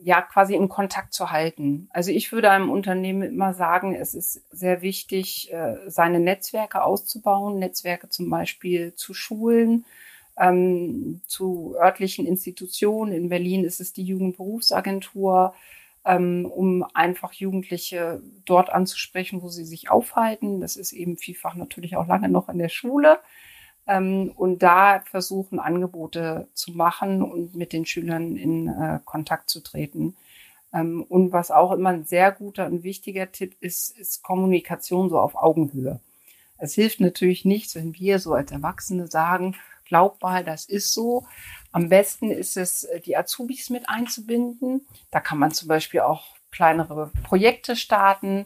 ja 0.02 0.22
quasi 0.22 0.56
im 0.56 0.70
Kontakt 0.70 1.14
zu 1.14 1.32
halten. 1.32 1.90
Also 1.92 2.12
ich 2.12 2.32
würde 2.32 2.52
einem 2.52 2.70
Unternehmen 2.70 3.24
immer 3.24 3.54
sagen, 3.54 3.96
es 3.96 4.14
ist 4.14 4.42
sehr 4.52 4.82
wichtig, 4.82 5.52
äh, 5.52 5.78
seine 5.88 6.20
Netzwerke 6.20 6.84
auszubauen, 6.84 7.60
Netzwerke 7.60 8.08
zum 8.10 8.30
Beispiel 8.30 8.94
zu 8.96 9.14
Schulen, 9.14 9.86
ähm, 10.38 11.22
zu 11.26 11.76
örtlichen 11.80 12.26
Institutionen. 12.26 13.14
In 13.14 13.30
Berlin 13.30 13.64
ist 13.64 13.80
es 13.80 13.94
die 13.94 14.04
Jugendberufsagentur, 14.04 15.54
ähm, 16.06 16.46
um 16.46 16.86
einfach 16.94 17.34
Jugendliche 17.34 18.22
dort 18.46 18.70
anzusprechen, 18.70 19.42
wo 19.42 19.50
sie 19.50 19.66
sich 19.66 19.90
aufhalten. 19.90 20.62
Das 20.62 20.76
ist 20.76 20.94
eben 20.94 21.18
vielfach 21.18 21.56
natürlich 21.56 21.96
auch 21.98 22.08
lange 22.08 22.30
noch 22.30 22.50
in 22.50 22.60
der 22.60 22.70
Schule. 22.70 23.20
Ähm, 23.88 24.32
und 24.36 24.64
da 24.64 25.02
versuchen, 25.06 25.60
Angebote 25.60 26.48
zu 26.54 26.72
machen 26.72 27.22
und 27.22 27.56
mit 27.56 27.74
den 27.74 27.86
Schülern 27.86 28.36
in 28.36 28.68
äh, 28.68 29.00
Kontakt 29.06 29.50
zu 29.50 29.62
treten. 29.62 30.16
Ähm, 30.74 31.04
und 31.08 31.32
was 31.32 31.52
auch 31.52 31.72
immer 31.72 31.90
ein 31.90 32.04
sehr 32.06 32.32
guter 32.32 32.68
und 32.68 32.84
wichtiger 32.84 33.32
Tipp 33.32 33.56
ist, 33.60 33.98
ist 33.98 34.24
Kommunikation 34.24 35.10
so 35.10 35.20
auf 35.20 35.36
Augenhöhe. 35.36 36.00
Es 36.58 36.74
hilft 36.74 37.00
natürlich 37.00 37.46
nichts, 37.46 37.76
wenn 37.76 37.96
wir 37.96 38.20
so 38.20 38.34
als 38.34 38.52
Erwachsene 38.52 39.08
sagen, 39.08 39.56
glaub 39.88 40.22
mal, 40.22 40.44
das 40.44 40.66
ist 40.66 40.94
so. 40.94 41.26
Am 41.72 41.90
besten 41.90 42.32
ist 42.32 42.58
es, 42.58 42.84
äh, 42.86 43.00
die 43.02 43.18
Azubis 43.18 43.70
mit 43.70 43.90
einzubinden. 43.90 44.88
Da 45.12 45.20
kann 45.20 45.38
man 45.38 45.52
zum 45.52 45.68
Beispiel 45.68 46.02
auch 46.02 46.36
kleinere 46.52 47.12
Projekte 47.24 47.76
starten, 47.76 48.46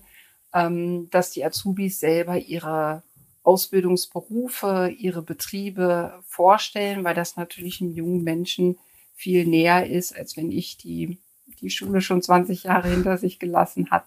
ähm, 0.54 1.10
dass 1.12 1.32
die 1.32 1.46
Azubis 1.46 2.00
selber 2.00 2.38
ihre 2.38 3.04
Ausbildungsberufe, 3.44 4.94
ihre 4.98 5.22
Betriebe 5.22 6.22
vorstellen, 6.28 7.04
weil 7.04 7.16
das 7.16 7.38
natürlich 7.38 7.82
einem 7.82 7.94
jungen 7.94 8.24
Menschen 8.24 8.78
viel 9.14 9.46
näher 9.46 9.88
ist, 9.90 10.16
als 10.16 10.38
wenn 10.38 10.52
ich 10.52 10.78
die 10.78 11.20
die 11.62 11.70
Schule 11.70 12.02
schon 12.02 12.22
20 12.22 12.64
Jahre 12.64 12.90
hinter 12.90 13.18
sich 13.18 13.40
gelassen 13.40 13.92
hat, 13.92 14.06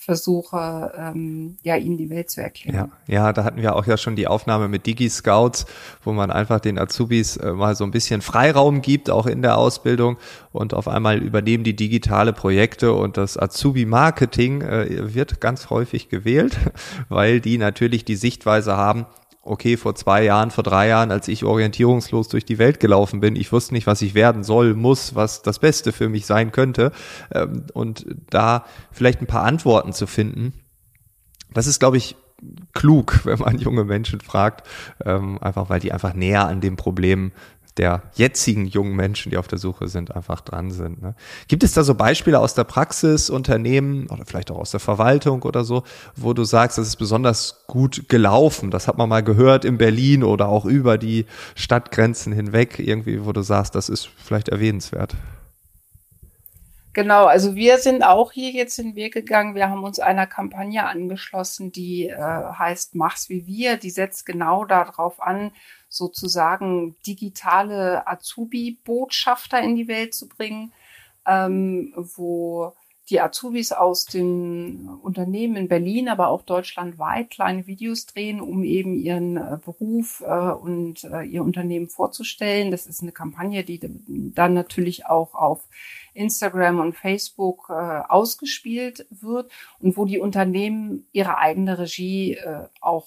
versuche, 0.00 0.92
ähm, 0.96 1.58
ja, 1.62 1.76
ihnen 1.76 1.98
die 1.98 2.08
Welt 2.08 2.30
zu 2.30 2.40
erklären. 2.40 2.90
Ja, 3.06 3.14
ja, 3.14 3.32
da 3.34 3.44
hatten 3.44 3.60
wir 3.60 3.76
auch 3.76 3.86
ja 3.86 3.98
schon 3.98 4.16
die 4.16 4.26
Aufnahme 4.26 4.66
mit 4.66 4.86
Digi-Scouts, 4.86 5.66
wo 6.02 6.12
man 6.12 6.30
einfach 6.30 6.58
den 6.58 6.78
Azubis 6.78 7.36
äh, 7.36 7.52
mal 7.52 7.76
so 7.76 7.84
ein 7.84 7.90
bisschen 7.90 8.22
Freiraum 8.22 8.80
gibt, 8.80 9.10
auch 9.10 9.26
in 9.26 9.42
der 9.42 9.58
Ausbildung 9.58 10.16
und 10.52 10.72
auf 10.72 10.88
einmal 10.88 11.18
übernehmen 11.18 11.64
die 11.64 11.76
digitale 11.76 12.32
Projekte 12.32 12.94
und 12.94 13.18
das 13.18 13.36
Azubi-Marketing 13.36 14.62
äh, 14.62 15.14
wird 15.14 15.38
ganz 15.42 15.68
häufig 15.68 16.08
gewählt, 16.08 16.56
weil 17.10 17.40
die 17.42 17.58
natürlich 17.58 18.06
die 18.06 18.16
Sichtweise 18.16 18.78
haben, 18.78 19.04
okay, 19.42 19.76
vor 19.76 19.94
zwei 19.94 20.24
Jahren, 20.24 20.50
vor 20.50 20.64
drei 20.64 20.88
Jahren, 20.88 21.10
als 21.10 21.28
ich 21.28 21.44
orientierungslos 21.44 22.28
durch 22.28 22.44
die 22.44 22.58
Welt 22.58 22.80
gelaufen 22.80 23.20
bin, 23.20 23.36
ich 23.36 23.52
wusste 23.52 23.74
nicht, 23.74 23.86
was 23.86 24.02
ich 24.02 24.14
werden 24.14 24.44
soll, 24.44 24.74
muss, 24.74 25.14
was 25.14 25.42
das 25.42 25.58
Beste 25.58 25.92
für 25.92 26.08
mich 26.08 26.26
sein 26.26 26.52
könnte. 26.52 26.92
Ähm, 27.32 27.64
und 27.72 28.06
da 28.28 28.64
vielleicht 28.92 29.20
ein 29.20 29.26
paar 29.26 29.44
Antworten 29.44 29.92
zu 29.92 30.06
finden, 30.06 30.52
das 31.52 31.66
ist, 31.66 31.80
glaube 31.80 31.96
ich, 31.96 32.16
klug, 32.72 33.20
wenn 33.24 33.38
man 33.38 33.58
junge 33.58 33.84
Menschen 33.84 34.20
fragt, 34.20 34.68
ähm, 35.04 35.38
einfach 35.42 35.68
weil 35.70 35.80
die 35.80 35.92
einfach 35.92 36.14
näher 36.14 36.46
an 36.46 36.60
dem 36.60 36.76
Problem 36.76 37.32
der 37.78 38.02
jetzigen 38.14 38.66
jungen 38.66 38.94
Menschen, 38.94 39.30
die 39.30 39.36
auf 39.36 39.48
der 39.48 39.58
Suche 39.58 39.88
sind, 39.88 40.14
einfach 40.14 40.40
dran 40.40 40.70
sind. 40.70 41.02
Ne? 41.02 41.14
Gibt 41.48 41.62
es 41.62 41.72
da 41.72 41.82
so 41.82 41.94
Beispiele 41.94 42.38
aus 42.38 42.54
der 42.54 42.64
Praxis, 42.64 43.30
Unternehmen 43.30 44.06
oder 44.08 44.24
vielleicht 44.26 44.50
auch 44.50 44.58
aus 44.58 44.70
der 44.70 44.80
Verwaltung 44.80 45.42
oder 45.42 45.64
so, 45.64 45.84
wo 46.16 46.32
du 46.32 46.44
sagst, 46.44 46.78
das 46.78 46.88
ist 46.88 46.96
besonders 46.96 47.64
gut 47.66 48.08
gelaufen? 48.08 48.70
Das 48.70 48.88
hat 48.88 48.98
man 48.98 49.08
mal 49.08 49.22
gehört 49.22 49.64
in 49.64 49.78
Berlin 49.78 50.24
oder 50.24 50.48
auch 50.48 50.64
über 50.64 50.98
die 50.98 51.26
Stadtgrenzen 51.54 52.32
hinweg, 52.32 52.78
irgendwie, 52.78 53.24
wo 53.24 53.32
du 53.32 53.42
sagst, 53.42 53.74
das 53.74 53.88
ist 53.88 54.10
vielleicht 54.16 54.48
erwähnenswert. 54.48 55.14
Genau, 56.92 57.26
also 57.26 57.54
wir 57.54 57.78
sind 57.78 58.02
auch 58.02 58.32
hier 58.32 58.50
jetzt 58.50 58.78
den 58.78 58.96
Weg 58.96 59.14
gegangen. 59.14 59.54
Wir 59.54 59.70
haben 59.70 59.84
uns 59.84 60.00
einer 60.00 60.26
Kampagne 60.26 60.84
angeschlossen, 60.84 61.70
die 61.70 62.08
äh, 62.08 62.16
heißt 62.18 62.96
Mach's 62.96 63.28
wie 63.28 63.46
wir. 63.46 63.76
Die 63.76 63.90
setzt 63.90 64.26
genau 64.26 64.64
darauf 64.64 65.22
an, 65.22 65.52
sozusagen 65.88 66.96
digitale 67.06 68.08
Azubi-Botschafter 68.08 69.60
in 69.60 69.76
die 69.76 69.86
Welt 69.86 70.14
zu 70.14 70.28
bringen, 70.28 70.72
ähm, 71.26 71.92
wo 71.96 72.74
die 73.10 73.20
Azubis 73.20 73.72
aus 73.72 74.04
den 74.04 74.88
Unternehmen 75.02 75.56
in 75.56 75.68
Berlin, 75.68 76.08
aber 76.08 76.28
auch 76.28 76.42
deutschlandweit 76.42 77.30
kleine 77.30 77.66
Videos 77.66 78.06
drehen, 78.06 78.40
um 78.40 78.62
eben 78.62 78.94
ihren 78.94 79.36
äh, 79.36 79.58
Beruf 79.64 80.22
äh, 80.24 80.50
und 80.52 81.04
äh, 81.04 81.22
ihr 81.22 81.42
Unternehmen 81.42 81.88
vorzustellen. 81.88 82.70
Das 82.70 82.86
ist 82.86 83.02
eine 83.02 83.12
Kampagne, 83.12 83.64
die 83.64 83.80
dann 84.34 84.54
natürlich 84.54 85.06
auch 85.06 85.34
auf 85.34 85.68
Instagram 86.14 86.80
und 86.80 86.96
Facebook 86.96 87.70
ausgespielt 87.70 89.06
wird 89.10 89.50
und 89.78 89.96
wo 89.96 90.04
die 90.04 90.18
Unternehmen 90.18 91.06
ihre 91.12 91.38
eigene 91.38 91.78
Regie 91.78 92.36
auch 92.80 93.06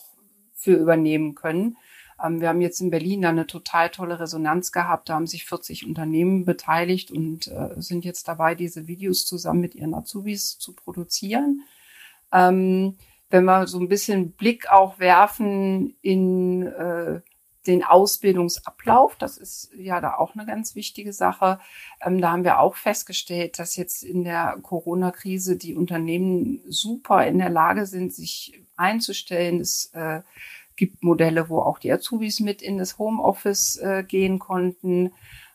für 0.53 0.75
übernehmen 0.75 1.35
können. 1.35 1.75
Ähm, 2.23 2.41
wir 2.41 2.49
haben 2.49 2.61
jetzt 2.61 2.79
in 2.79 2.89
Berlin 2.89 3.21
da 3.21 3.29
eine 3.29 3.45
total 3.45 3.89
tolle 3.89 4.19
Resonanz 4.19 4.71
gehabt. 4.71 5.09
Da 5.09 5.15
haben 5.15 5.27
sich 5.27 5.45
40 5.45 5.85
Unternehmen 5.85 6.45
beteiligt 6.45 7.11
und 7.11 7.47
äh, 7.47 7.69
sind 7.77 8.05
jetzt 8.05 8.27
dabei, 8.27 8.55
diese 8.55 8.87
Videos 8.87 9.25
zusammen 9.25 9.61
mit 9.61 9.75
ihren 9.75 9.93
Azubis 9.93 10.57
zu 10.57 10.73
produzieren. 10.73 11.61
Ähm, 12.31 12.97
wenn 13.29 13.45
wir 13.45 13.67
so 13.67 13.79
ein 13.79 13.89
bisschen 13.89 14.31
Blick 14.31 14.71
auch 14.71 14.99
werfen 14.99 15.95
in 16.01 16.67
äh, 16.67 17.21
den 17.65 17.83
Ausbildungsablauf, 17.83 19.15
das 19.15 19.37
ist 19.37 19.71
ja 19.75 20.01
da 20.01 20.15
auch 20.15 20.35
eine 20.35 20.45
ganz 20.45 20.75
wichtige 20.75 21.13
Sache. 21.13 21.59
Ähm, 22.01 22.21
da 22.21 22.31
haben 22.31 22.43
wir 22.43 22.59
auch 22.59 22.75
festgestellt, 22.75 23.57
dass 23.57 23.75
jetzt 23.75 24.03
in 24.03 24.23
der 24.23 24.57
Corona-Krise 24.61 25.55
die 25.55 25.75
Unternehmen 25.75 26.61
super 26.67 27.25
in 27.25 27.39
der 27.39 27.49
Lage 27.49 27.85
sind, 27.85 28.13
sich 28.13 28.61
einzustellen. 28.75 29.59
Das 29.59 29.89
äh, 29.93 30.21
gibt 30.75 31.03
Modelle, 31.03 31.49
wo 31.49 31.59
auch 31.59 31.79
die 31.79 31.91
Azubis 31.91 32.39
mit 32.39 32.61
in 32.61 32.77
das 32.77 32.97
Homeoffice 32.97 33.77
äh, 33.77 34.03
gehen 34.03 34.39
konnten. 34.39 35.13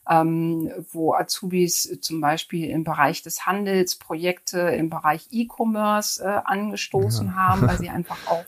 ähm, 0.09 0.71
wo 0.93 1.13
Azubis 1.13 1.99
zum 2.01 2.21
Beispiel 2.21 2.71
im 2.71 2.83
Bereich 2.83 3.23
des 3.23 3.47
Handels 3.47 3.97
Projekte 3.97 4.59
im 4.61 4.89
Bereich 4.89 5.29
E-Commerce 5.31 6.23
äh, 6.23 6.41
angestoßen 6.45 7.27
ja. 7.27 7.35
haben, 7.35 7.69
weil 7.69 7.79
sie 7.79 7.91
einfach 7.91 8.27
auch 8.27 8.45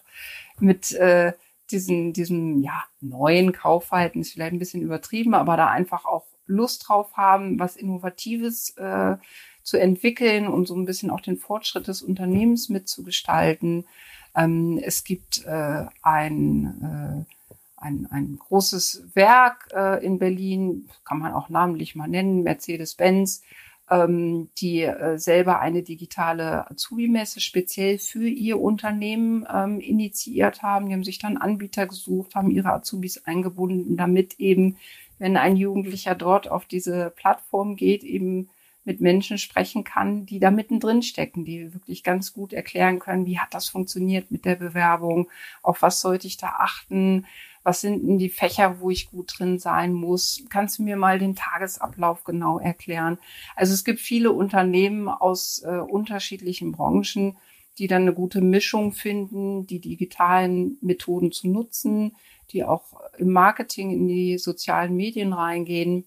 mit 0.58 0.92
äh, 0.92 1.34
diesen, 1.70 2.12
diesem 2.12 2.62
ja, 2.62 2.84
neuen 3.00 3.52
Kaufverhalten 3.52 4.20
ist 4.20 4.32
vielleicht 4.32 4.52
ein 4.52 4.58
bisschen 4.58 4.82
übertrieben, 4.82 5.34
aber 5.34 5.56
da 5.56 5.68
einfach 5.68 6.04
auch 6.04 6.24
Lust 6.46 6.88
drauf 6.88 7.16
haben, 7.16 7.60
was 7.60 7.76
Innovatives 7.76 8.76
äh, 8.76 9.16
zu 9.62 9.78
entwickeln 9.78 10.48
und 10.48 10.66
so 10.66 10.74
ein 10.74 10.86
bisschen 10.86 11.10
auch 11.10 11.20
den 11.20 11.36
Fortschritt 11.36 11.86
des 11.86 12.02
Unternehmens 12.02 12.68
mitzugestalten. 12.68 13.86
Ähm, 14.34 14.80
es 14.82 15.04
gibt 15.04 15.44
äh, 15.44 15.86
ein, 16.02 17.26
äh, 17.26 17.34
ein, 17.76 18.08
ein 18.10 18.38
großes 18.38 19.04
Werk 19.14 19.68
äh, 19.74 20.04
in 20.04 20.18
Berlin, 20.18 20.88
kann 21.04 21.18
man 21.18 21.32
auch 21.32 21.48
namentlich 21.48 21.94
mal 21.94 22.08
nennen, 22.08 22.42
Mercedes-Benz, 22.42 23.42
ähm, 23.90 24.50
die 24.58 24.82
äh, 24.82 25.18
selber 25.18 25.60
eine 25.60 25.82
digitale 25.82 26.70
Azubi-Messe 26.70 27.40
speziell 27.40 27.98
für 27.98 28.26
ihr 28.26 28.60
Unternehmen 28.60 29.46
ähm, 29.52 29.80
initiiert 29.80 30.62
haben. 30.62 30.86
Die 30.86 30.92
haben 30.92 31.04
sich 31.04 31.18
dann 31.18 31.36
Anbieter 31.36 31.86
gesucht, 31.86 32.34
haben 32.34 32.50
ihre 32.50 32.72
Azubis 32.72 33.24
eingebunden, 33.24 33.96
damit 33.96 34.38
eben, 34.38 34.76
wenn 35.18 35.36
ein 35.36 35.56
Jugendlicher 35.56 36.14
dort 36.14 36.48
auf 36.48 36.66
diese 36.66 37.10
Plattform 37.16 37.76
geht, 37.76 38.04
eben 38.04 38.48
mit 38.90 39.00
Menschen 39.00 39.38
sprechen 39.38 39.84
kann, 39.84 40.26
die 40.26 40.40
da 40.40 40.50
mittendrin 40.50 41.02
stecken, 41.02 41.44
die 41.44 41.72
wirklich 41.72 42.02
ganz 42.02 42.32
gut 42.32 42.52
erklären 42.52 42.98
können, 42.98 43.24
wie 43.24 43.38
hat 43.38 43.54
das 43.54 43.68
funktioniert 43.68 44.32
mit 44.32 44.44
der 44.44 44.56
Bewerbung, 44.56 45.30
auf 45.62 45.80
was 45.80 46.00
sollte 46.00 46.26
ich 46.26 46.38
da 46.38 46.56
achten, 46.58 47.24
was 47.62 47.82
sind 47.82 48.04
denn 48.04 48.18
die 48.18 48.30
Fächer, 48.30 48.80
wo 48.80 48.90
ich 48.90 49.10
gut 49.10 49.38
drin 49.38 49.60
sein 49.60 49.92
muss? 49.92 50.42
Kannst 50.48 50.78
du 50.78 50.82
mir 50.82 50.96
mal 50.96 51.20
den 51.20 51.36
Tagesablauf 51.36 52.24
genau 52.24 52.58
erklären? 52.58 53.18
Also 53.54 53.74
es 53.74 53.84
gibt 53.84 54.00
viele 54.00 54.32
Unternehmen 54.32 55.08
aus 55.08 55.62
äh, 55.64 55.76
unterschiedlichen 55.76 56.72
Branchen, 56.72 57.36
die 57.78 57.86
dann 57.86 58.02
eine 58.02 58.14
gute 58.14 58.40
Mischung 58.40 58.92
finden, 58.92 59.68
die 59.68 59.78
digitalen 59.78 60.78
Methoden 60.80 61.30
zu 61.30 61.48
nutzen, 61.48 62.16
die 62.50 62.64
auch 62.64 63.00
im 63.18 63.30
Marketing 63.30 63.92
in 63.92 64.08
die 64.08 64.36
sozialen 64.38 64.96
Medien 64.96 65.32
reingehen, 65.32 66.06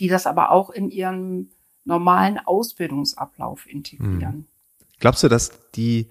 die 0.00 0.08
das 0.08 0.26
aber 0.26 0.50
auch 0.50 0.70
in 0.70 0.90
ihrem 0.90 1.50
normalen 1.84 2.38
Ausbildungsablauf 2.38 3.66
integrieren. 3.66 4.32
Hm. 4.32 4.46
Glaubst 4.98 5.22
du, 5.22 5.28
dass 5.28 5.50
die 5.74 6.08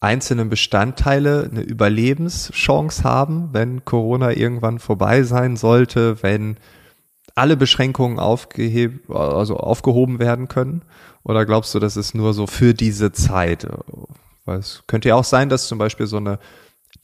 einzelnen 0.00 0.50
Bestandteile 0.50 1.48
eine 1.50 1.62
Überlebenschance 1.62 3.04
haben, 3.04 3.50
wenn 3.52 3.84
Corona 3.84 4.32
irgendwann 4.32 4.78
vorbei 4.78 5.22
sein 5.22 5.56
sollte, 5.56 6.22
wenn 6.22 6.58
alle 7.34 7.56
Beschränkungen 7.56 8.18
also 8.18 9.56
aufgehoben 9.56 10.18
werden 10.18 10.48
können? 10.48 10.82
Oder 11.22 11.46
glaubst 11.46 11.74
du, 11.74 11.78
das 11.78 11.96
ist 11.96 12.14
nur 12.14 12.34
so 12.34 12.46
für 12.46 12.74
diese 12.74 13.12
Zeit? 13.12 13.66
Weil 14.44 14.58
es 14.58 14.84
könnte 14.86 15.08
ja 15.08 15.14
auch 15.14 15.24
sein, 15.24 15.48
dass 15.48 15.68
zum 15.68 15.78
Beispiel 15.78 16.06
so 16.06 16.18
eine 16.18 16.38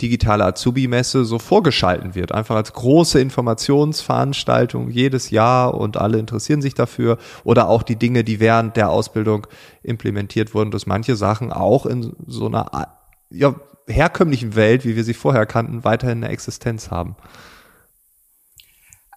digitale 0.03 0.45
Azubi-Messe 0.45 1.25
so 1.25 1.39
vorgeschalten 1.39 2.15
wird. 2.15 2.33
Einfach 2.33 2.57
als 2.57 2.73
große 2.73 3.21
Informationsveranstaltung 3.21 4.91
jedes 4.91 5.31
Jahr 5.31 5.75
und 5.75 5.97
alle 5.97 6.19
interessieren 6.19 6.63
sich 6.63 6.75
dafür. 6.75 7.19
Oder 7.45 7.69
auch 7.69 7.83
die 7.83 7.97
Dinge, 7.97 8.25
die 8.25 8.41
während 8.41 8.77
der 8.77 8.91
Ausbildung 8.91 9.47
implementiert 9.83 10.55
wurden, 10.55 10.71
dass 10.71 10.87
manche 10.87 11.17
Sachen 11.17 11.53
auch 11.53 11.87
in 11.87 12.15
so 12.27 12.47
einer 12.47 12.89
ja, 13.31 13.55
herkömmlichen 13.87 14.57
Welt, 14.57 14.85
wie 14.85 14.97
wir 14.97 15.05
sie 15.05 15.15
vorher 15.15 15.47
kannten, 15.47 15.85
weiterhin 15.85 16.25
eine 16.25 16.33
Existenz 16.33 16.91
haben. 16.91 17.17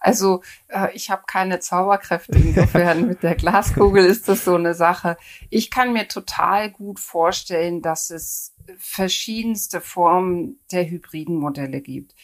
Also 0.03 0.43
äh, 0.67 0.89
ich 0.93 1.09
habe 1.09 1.23
keine 1.25 1.61
Zauberkräfte 1.61 2.37
insofern 2.37 3.07
mit 3.07 3.23
der 3.23 3.35
Glaskugel 3.35 4.03
ist 4.03 4.27
das 4.27 4.43
so 4.43 4.55
eine 4.55 4.73
Sache. 4.73 5.17
Ich 5.49 5.71
kann 5.71 5.93
mir 5.93 6.09
total 6.09 6.69
gut 6.71 6.99
vorstellen, 6.99 7.81
dass 7.81 8.09
es 8.09 8.52
verschiedenste 8.77 9.81
Formen 9.81 10.59
der 10.71 10.89
hybriden 10.89 11.35
Modelle 11.35 11.81
gibt. 11.81 12.15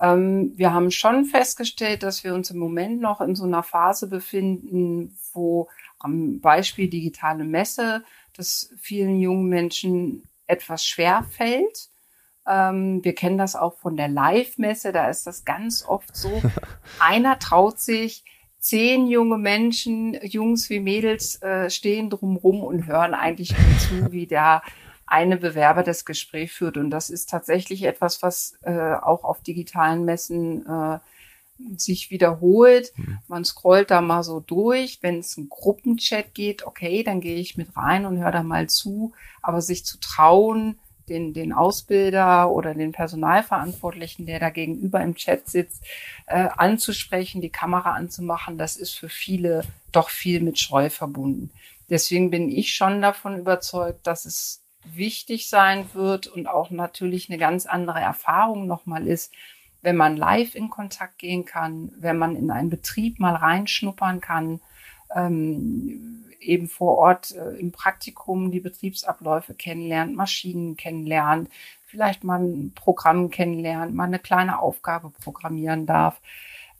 Ähm, 0.00 0.52
wir 0.56 0.72
haben 0.72 0.90
schon 0.90 1.24
festgestellt, 1.24 2.02
dass 2.02 2.24
wir 2.24 2.34
uns 2.34 2.50
im 2.50 2.58
Moment 2.58 3.00
noch 3.00 3.20
in 3.20 3.34
so 3.34 3.44
einer 3.44 3.62
Phase 3.62 4.08
befinden, 4.08 5.16
wo 5.32 5.68
am 5.98 6.40
Beispiel 6.40 6.88
digitale 6.88 7.44
Messe, 7.44 8.04
dass 8.34 8.70
vielen 8.78 9.20
jungen 9.20 9.48
Menschen 9.48 10.28
etwas 10.46 10.84
schwer 10.84 11.24
fällt 11.30 11.88
ähm, 12.46 13.02
wir 13.02 13.14
kennen 13.14 13.38
das 13.38 13.56
auch 13.56 13.78
von 13.78 13.96
der 13.96 14.08
Live-Messe, 14.08 14.92
da 14.92 15.08
ist 15.08 15.26
das 15.26 15.44
ganz 15.44 15.84
oft 15.86 16.14
so. 16.16 16.42
Einer 17.00 17.38
traut 17.38 17.80
sich, 17.80 18.24
zehn 18.58 19.06
junge 19.06 19.38
Menschen, 19.38 20.18
Jungs 20.22 20.68
wie 20.70 20.80
Mädels, 20.80 21.40
äh, 21.42 21.70
stehen 21.70 22.10
drumrum 22.10 22.60
und 22.62 22.86
hören 22.86 23.14
eigentlich 23.14 23.50
nur 23.50 23.78
zu, 23.78 24.12
wie 24.12 24.26
der 24.26 24.62
eine 25.06 25.36
Bewerber 25.36 25.82
das 25.82 26.04
Gespräch 26.04 26.52
führt. 26.52 26.76
Und 26.76 26.90
das 26.90 27.10
ist 27.10 27.30
tatsächlich 27.30 27.84
etwas, 27.84 28.22
was 28.22 28.58
äh, 28.62 28.94
auch 28.94 29.24
auf 29.24 29.42
digitalen 29.42 30.04
Messen 30.04 30.66
äh, 30.66 30.98
sich 31.76 32.10
wiederholt. 32.10 32.92
Mhm. 32.96 33.18
Man 33.28 33.44
scrollt 33.44 33.90
da 33.90 34.00
mal 34.00 34.22
so 34.22 34.40
durch. 34.40 34.98
Wenn 35.02 35.18
es 35.18 35.36
ein 35.36 35.48
Gruppenchat 35.48 36.34
geht, 36.34 36.66
okay, 36.66 37.02
dann 37.02 37.20
gehe 37.20 37.36
ich 37.36 37.56
mit 37.56 37.76
rein 37.76 38.06
und 38.06 38.18
höre 38.18 38.32
da 38.32 38.42
mal 38.42 38.68
zu. 38.68 39.12
Aber 39.42 39.60
sich 39.60 39.84
zu 39.84 39.98
trauen, 40.00 40.78
den, 41.08 41.34
den 41.34 41.52
Ausbilder 41.52 42.50
oder 42.50 42.74
den 42.74 42.92
Personalverantwortlichen, 42.92 44.26
der 44.26 44.40
da 44.40 44.50
gegenüber 44.50 45.02
im 45.02 45.14
Chat 45.14 45.48
sitzt, 45.48 45.84
äh, 46.26 46.48
anzusprechen, 46.56 47.40
die 47.40 47.50
Kamera 47.50 47.92
anzumachen, 47.92 48.58
das 48.58 48.76
ist 48.76 48.94
für 48.94 49.08
viele 49.08 49.64
doch 49.92 50.08
viel 50.08 50.40
mit 50.40 50.58
Scheu 50.58 50.90
verbunden. 50.90 51.50
Deswegen 51.90 52.30
bin 52.30 52.48
ich 52.48 52.74
schon 52.74 53.02
davon 53.02 53.38
überzeugt, 53.38 54.06
dass 54.06 54.24
es 54.24 54.63
wichtig 54.84 55.48
sein 55.48 55.86
wird 55.94 56.26
und 56.26 56.46
auch 56.46 56.70
natürlich 56.70 57.28
eine 57.28 57.38
ganz 57.38 57.66
andere 57.66 58.00
Erfahrung 58.00 58.66
nochmal 58.66 59.06
ist, 59.06 59.32
wenn 59.82 59.96
man 59.96 60.16
live 60.16 60.54
in 60.54 60.70
Kontakt 60.70 61.18
gehen 61.18 61.44
kann, 61.44 61.92
wenn 61.98 62.16
man 62.16 62.36
in 62.36 62.50
einen 62.50 62.70
Betrieb 62.70 63.20
mal 63.20 63.34
reinschnuppern 63.34 64.20
kann, 64.20 64.60
ähm, 65.14 66.24
eben 66.40 66.68
vor 66.68 66.96
Ort 66.98 67.32
äh, 67.32 67.56
im 67.58 67.72
Praktikum 67.72 68.50
die 68.50 68.60
Betriebsabläufe 68.60 69.54
kennenlernt, 69.54 70.14
Maschinen 70.14 70.76
kennenlernt, 70.76 71.48
vielleicht 71.86 72.24
mal 72.24 72.40
ein 72.40 72.72
Programm 72.74 73.30
kennenlernt, 73.30 73.94
mal 73.94 74.04
eine 74.04 74.18
kleine 74.18 74.58
Aufgabe 74.58 75.10
programmieren 75.10 75.86
darf. 75.86 76.20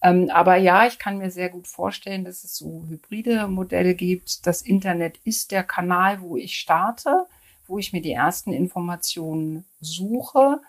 Ähm, 0.02 0.30
aber 0.32 0.56
ja, 0.56 0.86
ich 0.86 0.98
kann 0.98 1.18
mir 1.18 1.30
sehr 1.30 1.48
gut 1.48 1.66
vorstellen, 1.66 2.24
dass 2.24 2.44
es 2.44 2.56
so 2.56 2.84
hybride 2.88 3.48
Modelle 3.48 3.94
gibt. 3.94 4.46
Das 4.46 4.60
Internet 4.60 5.18
ist 5.24 5.50
der 5.50 5.64
Kanal, 5.64 6.20
wo 6.20 6.36
ich 6.36 6.58
starte, 6.58 7.26
wo 7.66 7.78
ich 7.78 7.92
mir 7.92 8.02
die 8.02 8.12
ersten 8.12 8.52
Informationen 8.52 9.64
suche. 9.80 10.60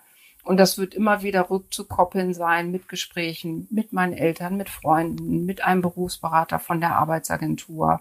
Und 0.43 0.58
das 0.58 0.77
wird 0.77 0.93
immer 0.93 1.23
wieder 1.23 1.49
rückzukoppeln 1.49 2.34
sein 2.34 2.71
mit 2.71 2.88
Gesprächen 2.88 3.67
mit 3.71 3.93
meinen 3.93 4.13
Eltern, 4.13 4.58
mit 4.58 4.69
Freunden, 4.69 5.45
mit 5.45 5.63
einem 5.63 5.81
Berufsberater 5.81 6.60
von 6.60 6.79
der 6.79 6.95
Arbeitsagentur, 6.95 7.99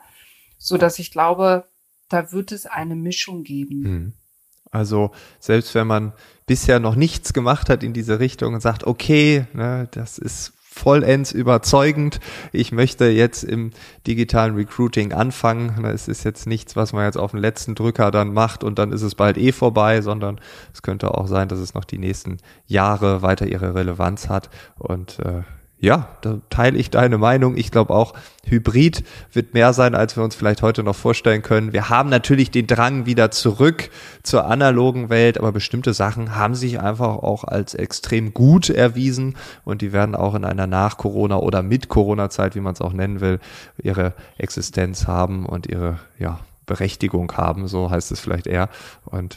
so 0.58 0.76
dass 0.76 0.98
ich 0.98 1.10
glaube, 1.10 1.64
da 2.08 2.32
wird 2.32 2.52
es 2.52 2.66
eine 2.66 2.96
Mischung 2.96 3.44
geben. 3.44 3.84
Hm. 3.84 4.12
Also 4.70 5.12
selbst 5.38 5.74
wenn 5.74 5.86
man 5.86 6.12
bisher 6.46 6.80
noch 6.80 6.96
nichts 6.96 7.32
gemacht 7.32 7.70
hat 7.70 7.82
in 7.82 7.92
diese 7.92 8.18
Richtung 8.18 8.54
und 8.54 8.60
sagt, 8.60 8.84
okay, 8.84 9.46
ne, 9.52 9.88
das 9.92 10.18
ist 10.18 10.52
vollends 10.74 11.30
überzeugend. 11.30 12.18
Ich 12.52 12.72
möchte 12.72 13.06
jetzt 13.06 13.44
im 13.44 13.70
digitalen 14.06 14.56
Recruiting 14.56 15.12
anfangen. 15.12 15.82
Das 15.82 16.08
ist 16.08 16.24
jetzt 16.24 16.46
nichts, 16.46 16.74
was 16.74 16.92
man 16.92 17.04
jetzt 17.04 17.16
auf 17.16 17.30
den 17.30 17.40
letzten 17.40 17.76
Drücker 17.76 18.10
dann 18.10 18.32
macht 18.32 18.64
und 18.64 18.78
dann 18.78 18.90
ist 18.90 19.02
es 19.02 19.14
bald 19.14 19.38
eh 19.38 19.52
vorbei, 19.52 20.00
sondern 20.00 20.40
es 20.72 20.82
könnte 20.82 21.14
auch 21.14 21.28
sein, 21.28 21.48
dass 21.48 21.60
es 21.60 21.74
noch 21.74 21.84
die 21.84 21.98
nächsten 21.98 22.38
Jahre 22.66 23.22
weiter 23.22 23.46
ihre 23.46 23.74
Relevanz 23.74 24.28
hat. 24.28 24.50
Und 24.76 25.20
äh, 25.20 25.42
ja, 25.84 26.08
da 26.22 26.40
teile 26.48 26.78
ich 26.78 26.90
deine 26.90 27.18
Meinung. 27.18 27.56
Ich 27.56 27.70
glaube 27.70 27.94
auch, 27.94 28.14
Hybrid 28.46 29.04
wird 29.32 29.52
mehr 29.52 29.74
sein, 29.74 29.94
als 29.94 30.16
wir 30.16 30.24
uns 30.24 30.34
vielleicht 30.34 30.62
heute 30.62 30.82
noch 30.82 30.96
vorstellen 30.96 31.42
können. 31.42 31.74
Wir 31.74 31.90
haben 31.90 32.08
natürlich 32.08 32.50
den 32.50 32.66
Drang 32.66 33.04
wieder 33.04 33.30
zurück 33.30 33.90
zur 34.22 34.46
analogen 34.46 35.10
Welt, 35.10 35.38
aber 35.38 35.52
bestimmte 35.52 35.92
Sachen 35.92 36.36
haben 36.36 36.54
sich 36.54 36.80
einfach 36.80 37.16
auch 37.18 37.44
als 37.44 37.74
extrem 37.74 38.32
gut 38.32 38.70
erwiesen 38.70 39.36
und 39.64 39.82
die 39.82 39.92
werden 39.92 40.14
auch 40.14 40.34
in 40.34 40.46
einer 40.46 40.66
Nach-Corona- 40.66 41.36
oder 41.36 41.62
Mit-Corona-Zeit, 41.62 42.54
wie 42.54 42.60
man 42.60 42.72
es 42.72 42.80
auch 42.80 42.94
nennen 42.94 43.20
will, 43.20 43.38
ihre 43.82 44.14
Existenz 44.38 45.06
haben 45.06 45.44
und 45.44 45.66
ihre 45.66 45.98
ja, 46.18 46.40
Berechtigung 46.64 47.30
haben, 47.32 47.68
so 47.68 47.90
heißt 47.90 48.10
es 48.10 48.20
vielleicht 48.20 48.46
eher. 48.46 48.70
Und 49.04 49.36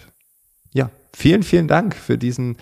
ja, 0.74 0.90
vielen, 1.14 1.44
vielen 1.44 1.68
Dank 1.68 1.94
für 1.94 2.18
diesen 2.18 2.56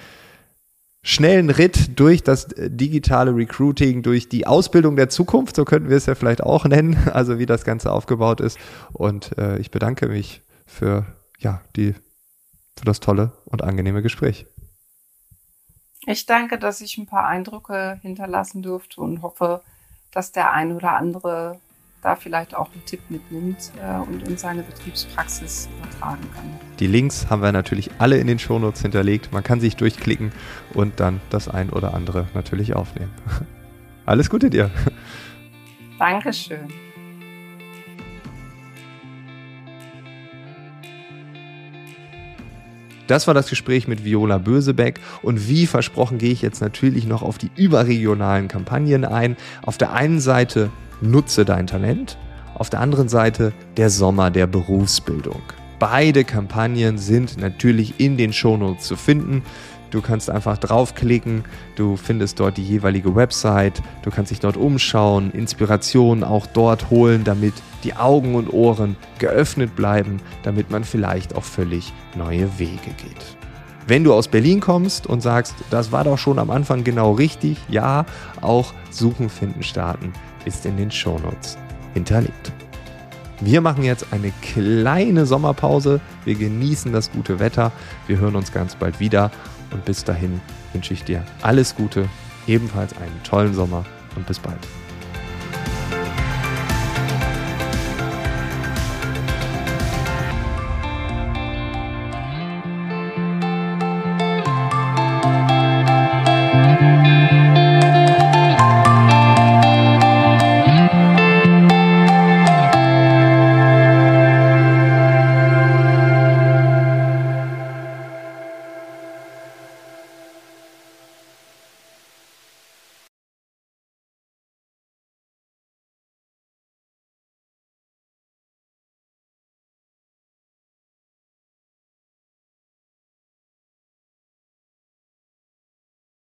schnellen 1.05 1.51
Ritt 1.51 1.99
durch 1.99 2.23
das 2.23 2.47
digitale 2.57 3.35
Recruiting, 3.35 4.01
durch 4.01 4.27
die 4.27 4.47
Ausbildung 4.47 4.95
der 4.95 5.07
Zukunft, 5.07 5.55
so 5.55 5.63
könnten 5.63 5.87
wir 5.87 5.97
es 5.97 6.07
ja 6.07 6.15
vielleicht 6.15 6.41
auch 6.41 6.65
nennen, 6.65 6.97
also 7.13 7.37
wie 7.37 7.45
das 7.45 7.63
Ganze 7.63 7.91
aufgebaut 7.91 8.41
ist. 8.41 8.57
Und 8.91 9.37
äh, 9.37 9.59
ich 9.59 9.69
bedanke 9.69 10.07
mich 10.07 10.41
für 10.65 11.05
ja 11.37 11.61
die 11.75 11.93
für 12.77 12.85
das 12.85 12.99
tolle 12.99 13.31
und 13.45 13.63
angenehme 13.63 14.01
Gespräch. 14.01 14.47
Ich 16.07 16.25
danke, 16.25 16.57
dass 16.57 16.81
ich 16.81 16.97
ein 16.97 17.05
paar 17.05 17.27
Eindrücke 17.27 17.99
hinterlassen 18.01 18.63
durfte 18.63 18.99
und 18.99 19.21
hoffe, 19.21 19.61
dass 20.11 20.31
der 20.31 20.53
eine 20.53 20.75
oder 20.75 20.93
andere 20.93 21.59
da 22.05 22.15
vielleicht 22.15 22.55
auch 22.55 22.71
einen 22.71 22.85
Tipp 22.85 22.99
mitnimmt 23.09 23.71
äh, 23.81 23.97
und 23.97 24.27
in 24.27 24.37
seine 24.37 24.61
Betriebspraxis 24.61 25.67
übertragen 25.79 26.21
kann. 26.35 26.43
Die 26.79 26.85
Links 26.85 27.31
haben 27.31 27.41
wir 27.41 27.51
natürlich 27.51 27.89
alle 27.97 28.19
in 28.19 28.27
den 28.27 28.37
Shownotes 28.37 28.83
hinterlegt. 28.83 29.33
Man 29.33 29.41
kann 29.41 29.59
sich 29.59 29.75
durchklicken 29.75 30.31
und 30.75 30.99
dann 30.99 31.19
das 31.31 31.49
ein 31.49 31.71
oder 31.71 31.95
andere 31.95 32.27
natürlich 32.35 32.75
aufnehmen. 32.75 33.11
Alles 34.05 34.29
Gute 34.29 34.51
dir. 34.51 34.69
Dankeschön. 35.97 36.67
Das 43.07 43.25
war 43.25 43.33
das 43.33 43.49
Gespräch 43.49 43.87
mit 43.87 44.03
Viola 44.03 44.37
Bösebeck 44.37 44.99
und 45.23 45.47
wie 45.47 45.65
versprochen 45.65 46.19
gehe 46.19 46.31
ich 46.31 46.43
jetzt 46.43 46.61
natürlich 46.61 47.07
noch 47.07 47.23
auf 47.23 47.39
die 47.39 47.49
überregionalen 47.55 48.47
Kampagnen 48.47 49.05
ein. 49.05 49.37
Auf 49.63 49.77
der 49.77 49.93
einen 49.93 50.19
Seite 50.19 50.69
nutze 51.05 51.45
dein 51.45 51.67
Talent, 51.67 52.17
auf 52.55 52.69
der 52.69 52.79
anderen 52.79 53.09
Seite 53.09 53.53
der 53.77 53.89
Sommer 53.89 54.31
der 54.31 54.47
Berufsbildung. 54.47 55.41
Beide 55.77 56.23
Kampagnen 56.23 56.97
sind 56.97 57.37
natürlich 57.37 57.99
in 57.99 58.17
den 58.17 58.31
Shownotes 58.33 58.85
zu 58.85 58.95
finden. 58.95 59.43
Du 59.91 60.01
kannst 60.01 60.29
einfach 60.29 60.57
draufklicken, 60.57 61.43
du 61.75 61.95
findest 61.95 62.39
dort 62.39 62.57
die 62.57 62.63
jeweilige 62.63 63.15
Website, 63.15 63.81
du 64.01 64.09
kannst 64.09 64.31
dich 64.31 64.39
dort 64.39 64.57
umschauen, 64.57 65.31
Inspirationen 65.31 66.23
auch 66.23 66.47
dort 66.47 66.89
holen, 66.89 67.23
damit 67.23 67.53
die 67.83 67.93
Augen 67.95 68.35
und 68.35 68.51
Ohren 68.51 68.97
geöffnet 69.19 69.75
bleiben, 69.75 70.19
damit 70.43 70.71
man 70.71 70.83
vielleicht 70.83 71.35
auch 71.35 71.43
völlig 71.43 71.93
neue 72.15 72.57
Wege 72.57 72.91
geht. 72.97 73.37
Wenn 73.87 74.03
du 74.03 74.13
aus 74.13 74.27
Berlin 74.27 74.59
kommst 74.59 75.05
und 75.05 75.21
sagst, 75.21 75.53
das 75.69 75.91
war 75.91 76.03
doch 76.03 76.17
schon 76.17 76.39
am 76.39 76.49
Anfang 76.49 76.83
genau 76.83 77.11
richtig, 77.11 77.57
ja, 77.69 78.05
auch 78.41 78.73
Suchen, 78.89 79.29
Finden, 79.29 79.61
Starten 79.61 80.11
ist 80.45 80.65
in 80.65 80.77
den 80.77 80.91
Shownotes 80.91 81.57
hinterlegt. 81.93 82.51
Wir 83.41 83.61
machen 83.61 83.83
jetzt 83.83 84.07
eine 84.11 84.31
kleine 84.41 85.25
Sommerpause. 85.25 85.99
Wir 86.23 86.35
genießen 86.35 86.93
das 86.93 87.11
gute 87.11 87.39
Wetter. 87.39 87.71
Wir 88.07 88.17
hören 88.19 88.35
uns 88.35 88.51
ganz 88.51 88.75
bald 88.75 88.99
wieder. 88.99 89.31
Und 89.71 89.83
bis 89.83 90.03
dahin 90.03 90.39
wünsche 90.73 90.93
ich 90.93 91.03
dir 91.03 91.23
alles 91.41 91.75
Gute, 91.75 92.07
ebenfalls 92.47 92.95
einen 92.97 93.23
tollen 93.23 93.53
Sommer 93.53 93.85
und 94.15 94.25
bis 94.25 94.39
bald. 94.39 94.59